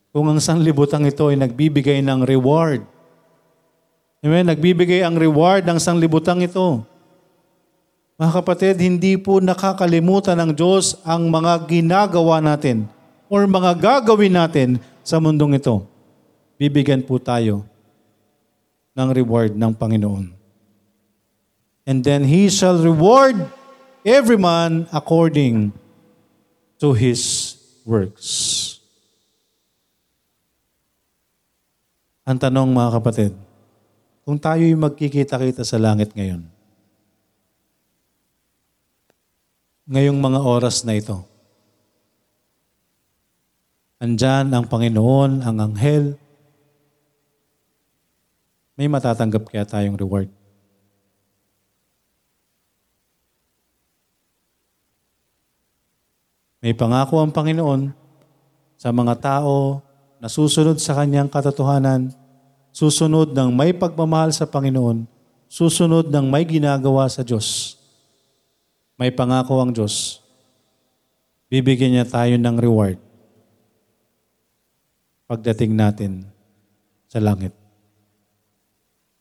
Kung 0.09 0.25
ang 0.25 0.41
sanglibutang 0.41 1.05
ito 1.05 1.29
ay 1.29 1.37
nagbibigay 1.37 2.01
ng 2.01 2.25
reward. 2.25 2.81
Amen? 4.25 4.49
Nagbibigay 4.49 5.05
ang 5.05 5.13
reward 5.13 5.61
ng 5.69 5.77
sanglibutang 5.77 6.41
ito. 6.41 6.81
Mga 8.17 8.31
kapatid, 8.41 8.75
hindi 8.81 9.21
po 9.21 9.37
nakakalimutan 9.37 10.41
ng 10.41 10.51
Diyos 10.57 10.97
ang 11.05 11.29
mga 11.29 11.69
ginagawa 11.69 12.41
natin 12.41 12.89
or 13.29 13.45
mga 13.45 13.77
gagawin 13.77 14.33
natin 14.33 14.69
sa 15.05 15.21
mundong 15.21 15.61
ito 15.61 15.91
bibigyan 16.61 17.01
po 17.01 17.17
tayo 17.17 17.65
ng 18.95 19.09
reward 19.15 19.55
ng 19.55 19.71
Panginoon. 19.75 20.25
And 21.87 22.03
then 22.03 22.27
He 22.27 22.51
shall 22.51 22.77
reward 22.77 23.39
every 24.05 24.37
man 24.37 24.89
according 24.89 25.73
to 26.81 26.97
his 26.97 27.53
works. 27.85 28.77
Ang 32.25 32.37
tanong 32.41 32.69
mga 32.69 32.89
kapatid, 33.01 33.31
kung 34.25 34.37
tayo'y 34.37 34.77
magkikita-kita 34.77 35.65
sa 35.65 35.77
langit 35.81 36.13
ngayon, 36.13 36.45
ngayong 39.89 40.17
mga 40.21 40.39
oras 40.41 40.85
na 40.85 40.97
ito, 40.97 41.21
andyan 44.01 44.49
ang 44.53 44.65
Panginoon, 44.65 45.45
ang 45.45 45.57
anghel, 45.61 46.17
may 48.81 48.89
matatanggap 48.89 49.45
kaya 49.45 49.61
tayong 49.61 49.93
reward. 49.93 50.25
May 56.65 56.73
pangako 56.73 57.21
ang 57.21 57.29
Panginoon 57.29 57.93
sa 58.81 58.89
mga 58.89 59.21
tao 59.21 59.85
na 60.17 60.25
susunod 60.25 60.81
sa 60.81 60.97
kanyang 60.97 61.29
katotohanan, 61.29 62.09
susunod 62.73 63.37
ng 63.37 63.53
may 63.53 63.69
pagmamahal 63.69 64.33
sa 64.33 64.49
Panginoon, 64.49 65.05
susunod 65.45 66.09
ng 66.09 66.25
may 66.25 66.41
ginagawa 66.41 67.05
sa 67.05 67.21
Diyos. 67.21 67.77
May 68.97 69.13
pangako 69.13 69.61
ang 69.61 69.77
Diyos. 69.77 70.25
Bibigyan 71.53 72.01
niya 72.01 72.09
tayo 72.09 72.33
ng 72.33 72.57
reward 72.57 72.97
pagdating 75.29 75.77
natin 75.77 76.25
sa 77.05 77.21
langit. 77.21 77.60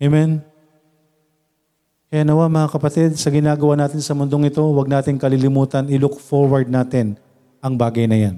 Amen? 0.01 0.40
Kaya 2.11 2.26
nawa 2.26 2.51
mga 2.51 2.72
kapatid, 2.72 3.14
sa 3.20 3.30
ginagawa 3.30 3.76
natin 3.78 4.01
sa 4.03 4.16
mundong 4.16 4.51
ito, 4.51 4.64
huwag 4.64 4.90
natin 4.90 5.20
kalilimutan, 5.20 5.86
i-look 5.92 6.18
forward 6.18 6.66
natin 6.66 7.20
ang 7.61 7.76
bagay 7.76 8.09
na 8.09 8.18
yan. 8.18 8.36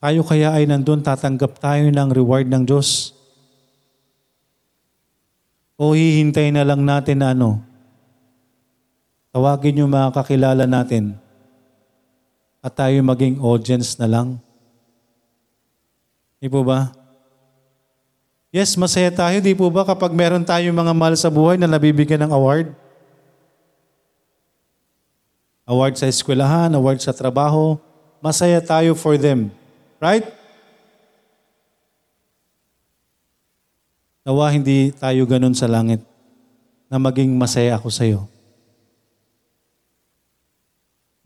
Tayo 0.00 0.24
kaya 0.24 0.54
ay 0.54 0.64
nandun, 0.64 1.02
tatanggap 1.02 1.60
tayo 1.60 1.90
ng 1.90 2.08
reward 2.14 2.48
ng 2.48 2.62
Diyos? 2.64 3.12
O 5.74 5.92
hihintay 5.92 6.54
na 6.54 6.62
lang 6.62 6.86
natin 6.86 7.20
na 7.20 7.34
ano? 7.34 7.60
Tawagin 9.34 9.82
yung 9.82 9.90
mga 9.90 10.14
kakilala 10.14 10.64
natin 10.64 11.18
at 12.62 12.72
tayo 12.72 12.96
maging 13.02 13.42
audience 13.42 13.98
na 13.98 14.06
lang. 14.08 14.38
Di 16.38 16.46
po 16.46 16.62
ba? 16.62 17.03
Yes, 18.54 18.78
masaya 18.78 19.10
tayo, 19.10 19.42
di 19.42 19.50
po 19.50 19.66
ba, 19.66 19.82
kapag 19.82 20.14
meron 20.14 20.46
tayong 20.46 20.78
mga 20.78 20.94
mahal 20.94 21.18
sa 21.18 21.26
buhay 21.26 21.58
na 21.58 21.66
nabibigyan 21.66 22.22
ng 22.22 22.30
award? 22.30 22.70
Award 25.66 25.98
sa 25.98 26.06
eskwelahan, 26.06 26.70
award 26.70 27.02
sa 27.02 27.10
trabaho, 27.10 27.74
masaya 28.22 28.62
tayo 28.62 28.94
for 28.94 29.18
them. 29.18 29.50
Right? 29.98 30.22
Nawa 34.22 34.54
hindi 34.54 34.94
tayo 34.94 35.26
ganun 35.26 35.58
sa 35.58 35.66
langit 35.66 36.06
na 36.86 37.02
maging 37.02 37.34
masaya 37.34 37.74
ako 37.74 37.90
sa 37.90 38.06
iyo. 38.06 38.30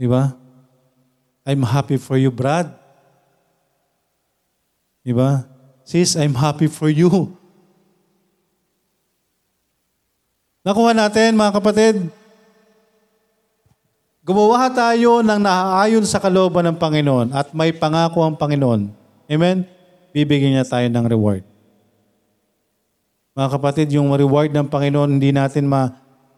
Di 0.00 0.08
ba? 0.08 0.32
I'm 1.44 1.60
happy 1.60 2.00
for 2.00 2.16
you, 2.16 2.32
Brad. 2.32 2.72
Di 5.04 5.12
ba? 5.12 5.57
Sis, 5.89 6.20
I'm 6.20 6.36
happy 6.36 6.68
for 6.68 6.93
you. 6.93 7.32
Nakuha 10.61 10.93
natin, 10.93 11.32
mga 11.32 11.53
kapatid. 11.57 12.12
Gumawa 14.20 14.68
tayo 14.68 15.24
ng 15.24 15.41
naaayon 15.41 16.05
sa 16.05 16.20
kalooban 16.20 16.68
ng 16.68 16.76
Panginoon 16.76 17.32
at 17.32 17.57
may 17.57 17.72
pangako 17.72 18.20
ang 18.20 18.36
Panginoon. 18.36 18.93
Amen? 19.32 19.64
Bibigyan 20.12 20.61
niya 20.61 20.68
tayo 20.68 20.84
ng 20.93 21.09
reward. 21.09 21.41
Mga 23.32 23.49
kapatid, 23.49 23.89
yung 23.97 24.12
reward 24.12 24.53
ng 24.53 24.68
Panginoon, 24.68 25.16
hindi 25.16 25.32
natin 25.32 25.64
ma 25.64 25.89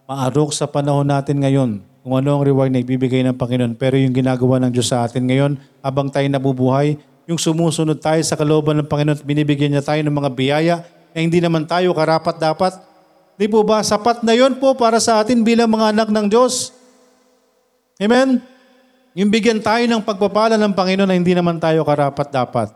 maarok 0.07 0.55
sa 0.55 0.63
panahon 0.63 1.11
natin 1.11 1.43
ngayon 1.43 1.83
kung 2.07 2.15
ano 2.15 2.39
ang 2.39 2.43
reward 2.47 2.71
na 2.71 2.79
ibibigay 2.79 3.19
ng 3.27 3.35
Panginoon. 3.35 3.75
Pero 3.75 3.99
yung 3.99 4.15
ginagawa 4.15 4.63
ng 4.63 4.71
Diyos 4.71 4.87
sa 4.95 5.03
atin 5.03 5.27
ngayon, 5.27 5.59
habang 5.83 6.07
tayo 6.07 6.23
nabubuhay, 6.31 6.95
yung 7.29 7.37
sumusunod 7.37 8.01
tayo 8.01 8.21
sa 8.25 8.33
kalooban 8.33 8.81
ng 8.81 8.87
Panginoon 8.89 9.21
at 9.21 9.25
binibigyan 9.25 9.73
niya 9.73 9.85
tayo 9.85 10.01
ng 10.01 10.13
mga 10.13 10.29
biyaya 10.33 10.75
na 11.13 11.19
hindi 11.21 11.37
naman 11.37 11.67
tayo 11.69 11.93
karapat 11.93 12.41
dapat. 12.41 12.73
Di 13.37 13.45
po 13.49 13.61
ba? 13.65 13.81
Sapat 13.81 14.25
na 14.25 14.33
yon 14.33 14.57
po 14.57 14.73
para 14.73 14.97
sa 14.97 15.21
atin 15.21 15.41
bilang 15.41 15.69
mga 15.69 15.93
anak 15.93 16.09
ng 16.09 16.27
Diyos. 16.29 16.73
Amen? 18.01 18.41
Yung 19.13 19.29
bigyan 19.29 19.59
tayo 19.59 19.83
ng 19.85 20.01
pagpapala 20.01 20.55
ng 20.55 20.73
Panginoon 20.73 21.09
na 21.09 21.15
hindi 21.17 21.35
naman 21.35 21.59
tayo 21.59 21.83
karapat 21.83 22.31
dapat. 22.31 22.69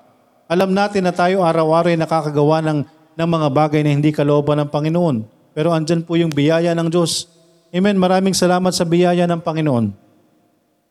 Alam 0.46 0.76
natin 0.76 1.08
na 1.08 1.14
tayo 1.16 1.42
araw-araw 1.42 1.90
ay 1.90 1.98
nakakagawa 1.98 2.62
ng, 2.62 2.80
ng 3.18 3.30
mga 3.30 3.48
bagay 3.50 3.82
na 3.82 3.92
hindi 3.96 4.14
kalooban 4.14 4.62
ng 4.62 4.70
Panginoon. 4.70 5.18
Pero 5.56 5.72
andyan 5.72 6.04
po 6.04 6.20
yung 6.20 6.30
biyaya 6.30 6.76
ng 6.76 6.92
Diyos. 6.92 7.32
Amen. 7.74 7.98
Maraming 7.98 8.36
salamat 8.36 8.76
sa 8.76 8.86
biyaya 8.86 9.26
ng 9.26 9.42
Panginoon. 9.42 10.06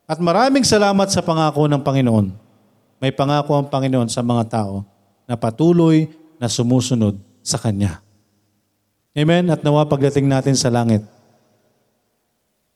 At 0.05 0.21
maraming 0.21 0.65
salamat 0.65 1.09
sa 1.09 1.25
pangako 1.25 1.65
ng 1.65 1.81
Panginoon. 1.81 2.44
May 2.99 3.11
pangako 3.11 3.59
ang 3.59 3.67
Panginoon 3.67 4.07
sa 4.07 4.23
mga 4.23 4.43
tao 4.47 4.87
na 5.27 5.35
patuloy 5.35 6.07
na 6.39 6.47
sumusunod 6.47 7.19
sa 7.45 7.59
Kanya. 7.59 7.99
Amen. 9.15 9.47
At 9.51 9.63
nawa 9.63 9.87
pagdating 9.87 10.27
natin 10.27 10.55
sa 10.59 10.67
langit, 10.67 11.03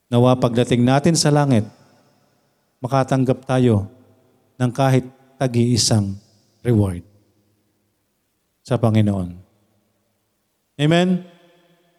nawa 0.08 0.40
pagdating 0.40 0.82
natin 0.84 1.16
sa 1.16 1.30
langit, 1.30 1.68
makatanggap 2.80 3.44
tayo 3.44 3.92
ng 4.60 4.72
kahit 4.72 5.04
tagi-isang 5.40 6.16
reward 6.64 7.04
sa 8.64 8.80
Panginoon. 8.80 9.36
Amen? 10.80 11.28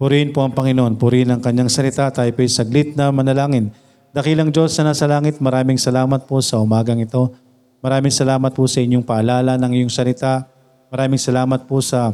Purihin 0.00 0.32
po 0.32 0.40
ang 0.40 0.56
Panginoon. 0.56 0.96
Purihin 0.96 1.28
ang 1.28 1.44
kanyang 1.44 1.68
salita. 1.68 2.08
Tayo 2.08 2.32
po'y 2.32 2.48
saglit 2.48 2.96
na 2.96 3.12
manalangin. 3.12 3.68
Dakilang 4.16 4.48
Diyos 4.48 4.72
na 4.80 4.90
nasa 4.90 5.04
langit, 5.04 5.36
maraming 5.44 5.76
salamat 5.76 6.24
po 6.24 6.40
sa 6.40 6.56
umagang 6.64 6.96
ito. 6.96 7.36
Maraming 7.80 8.12
salamat 8.12 8.52
po 8.52 8.68
sa 8.68 8.84
inyong 8.84 9.00
paalala 9.00 9.56
ng 9.56 9.72
iyong 9.80 9.92
salita. 9.92 10.44
Maraming 10.92 11.16
salamat 11.16 11.64
po 11.64 11.80
sa 11.80 12.12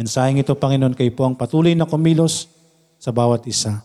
mensaheng 0.00 0.40
ito, 0.40 0.56
Panginoon. 0.56 0.96
Kayo 0.96 1.12
po 1.12 1.28
ang 1.28 1.36
patuloy 1.36 1.76
na 1.76 1.84
kumilos 1.84 2.48
sa 2.96 3.12
bawat 3.12 3.44
isa. 3.44 3.84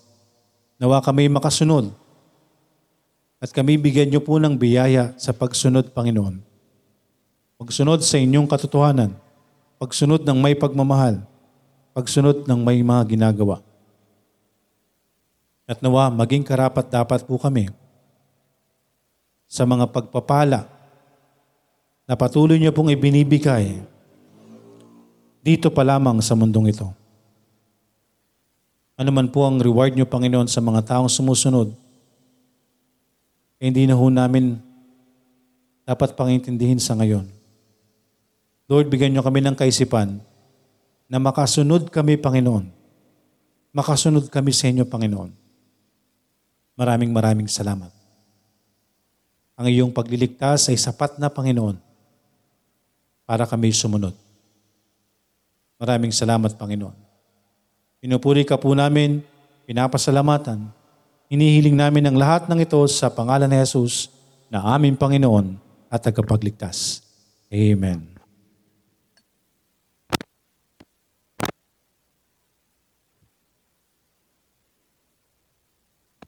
Nawa 0.79 1.03
kami 1.03 1.27
makasunod 1.27 1.91
at 3.43 3.51
kami 3.51 3.75
bigyan 3.75 4.07
niyo 4.07 4.23
po 4.23 4.39
ng 4.39 4.55
biyaya 4.55 5.11
sa 5.19 5.35
pagsunod, 5.35 5.91
Panginoon. 5.91 6.39
Pagsunod 7.59 7.99
sa 7.99 8.15
inyong 8.15 8.47
katotohanan. 8.47 9.11
Pagsunod 9.75 10.23
ng 10.23 10.39
may 10.39 10.55
pagmamahal. 10.55 11.19
Pagsunod 11.91 12.47
ng 12.47 12.59
may 12.63 12.79
mga 12.79 13.03
ginagawa. 13.11 13.59
At 15.67 15.83
nawa, 15.83 16.07
maging 16.07 16.47
karapat 16.47 16.88
dapat 16.88 17.27
po 17.27 17.35
kami 17.35 17.67
sa 19.51 19.67
mga 19.67 19.91
pagpapala 19.91 20.76
na 22.07 22.15
patuloy 22.15 22.55
niyo 22.55 22.71
pong 22.71 22.95
ibinibigay 22.95 23.83
dito 25.43 25.67
pa 25.67 25.83
lamang 25.83 26.23
sa 26.23 26.33
mundong 26.35 26.71
ito. 26.71 26.87
Ano 28.97 29.13
man 29.13 29.29
po 29.29 29.45
ang 29.45 29.61
reward 29.61 29.93
niyo, 29.93 30.09
Panginoon, 30.09 30.49
sa 30.49 30.59
mga 30.59 30.81
taong 30.83 31.07
sumusunod, 31.07 31.69
eh, 33.61 33.63
hindi 33.69 33.85
na 33.85 33.93
ho 33.93 34.05
namin 34.09 34.57
dapat 35.87 36.17
pangintindihin 36.17 36.81
sa 36.81 36.97
ngayon. 36.97 37.29
Lord, 38.67 38.91
bigyan 38.91 39.15
niyo 39.15 39.23
kami 39.23 39.39
ng 39.39 39.55
kaisipan 39.55 40.19
na 41.07 41.17
makasunod 41.21 41.87
kami, 41.87 42.19
Panginoon. 42.19 42.67
Makasunod 43.71 44.27
kami 44.27 44.51
sa 44.51 44.67
inyo, 44.67 44.83
Panginoon. 44.83 45.31
Maraming 46.75 47.13
maraming 47.13 47.47
salamat. 47.47 47.93
Ang 49.55 49.71
iyong 49.71 49.95
pagliligtas 49.95 50.67
ay 50.67 50.75
sapat 50.75 51.15
na, 51.21 51.31
Panginoon, 51.31 51.86
para 53.28 53.43
kami 53.43 53.75
sumunod. 53.75 54.15
Maraming 55.78 56.15
salamat, 56.15 56.55
Panginoon. 56.55 56.95
Pinupuri 58.01 58.47
ka 58.47 58.55
po 58.55 58.71
namin, 58.73 59.21
pinapasalamatan, 59.67 60.73
Hinihiling 61.28 61.75
namin 61.75 62.07
ang 62.07 62.15
lahat 62.15 62.47
ng 62.47 62.63
ito 62.63 62.80
sa 62.88 63.11
pangalan 63.11 63.51
ni 63.51 63.59
Jesus 63.59 64.07
na 64.47 64.63
aming 64.63 64.95
Panginoon 64.95 65.59
at 65.91 65.99
tagapagligtas. 65.99 67.03
Amen. 67.51 68.16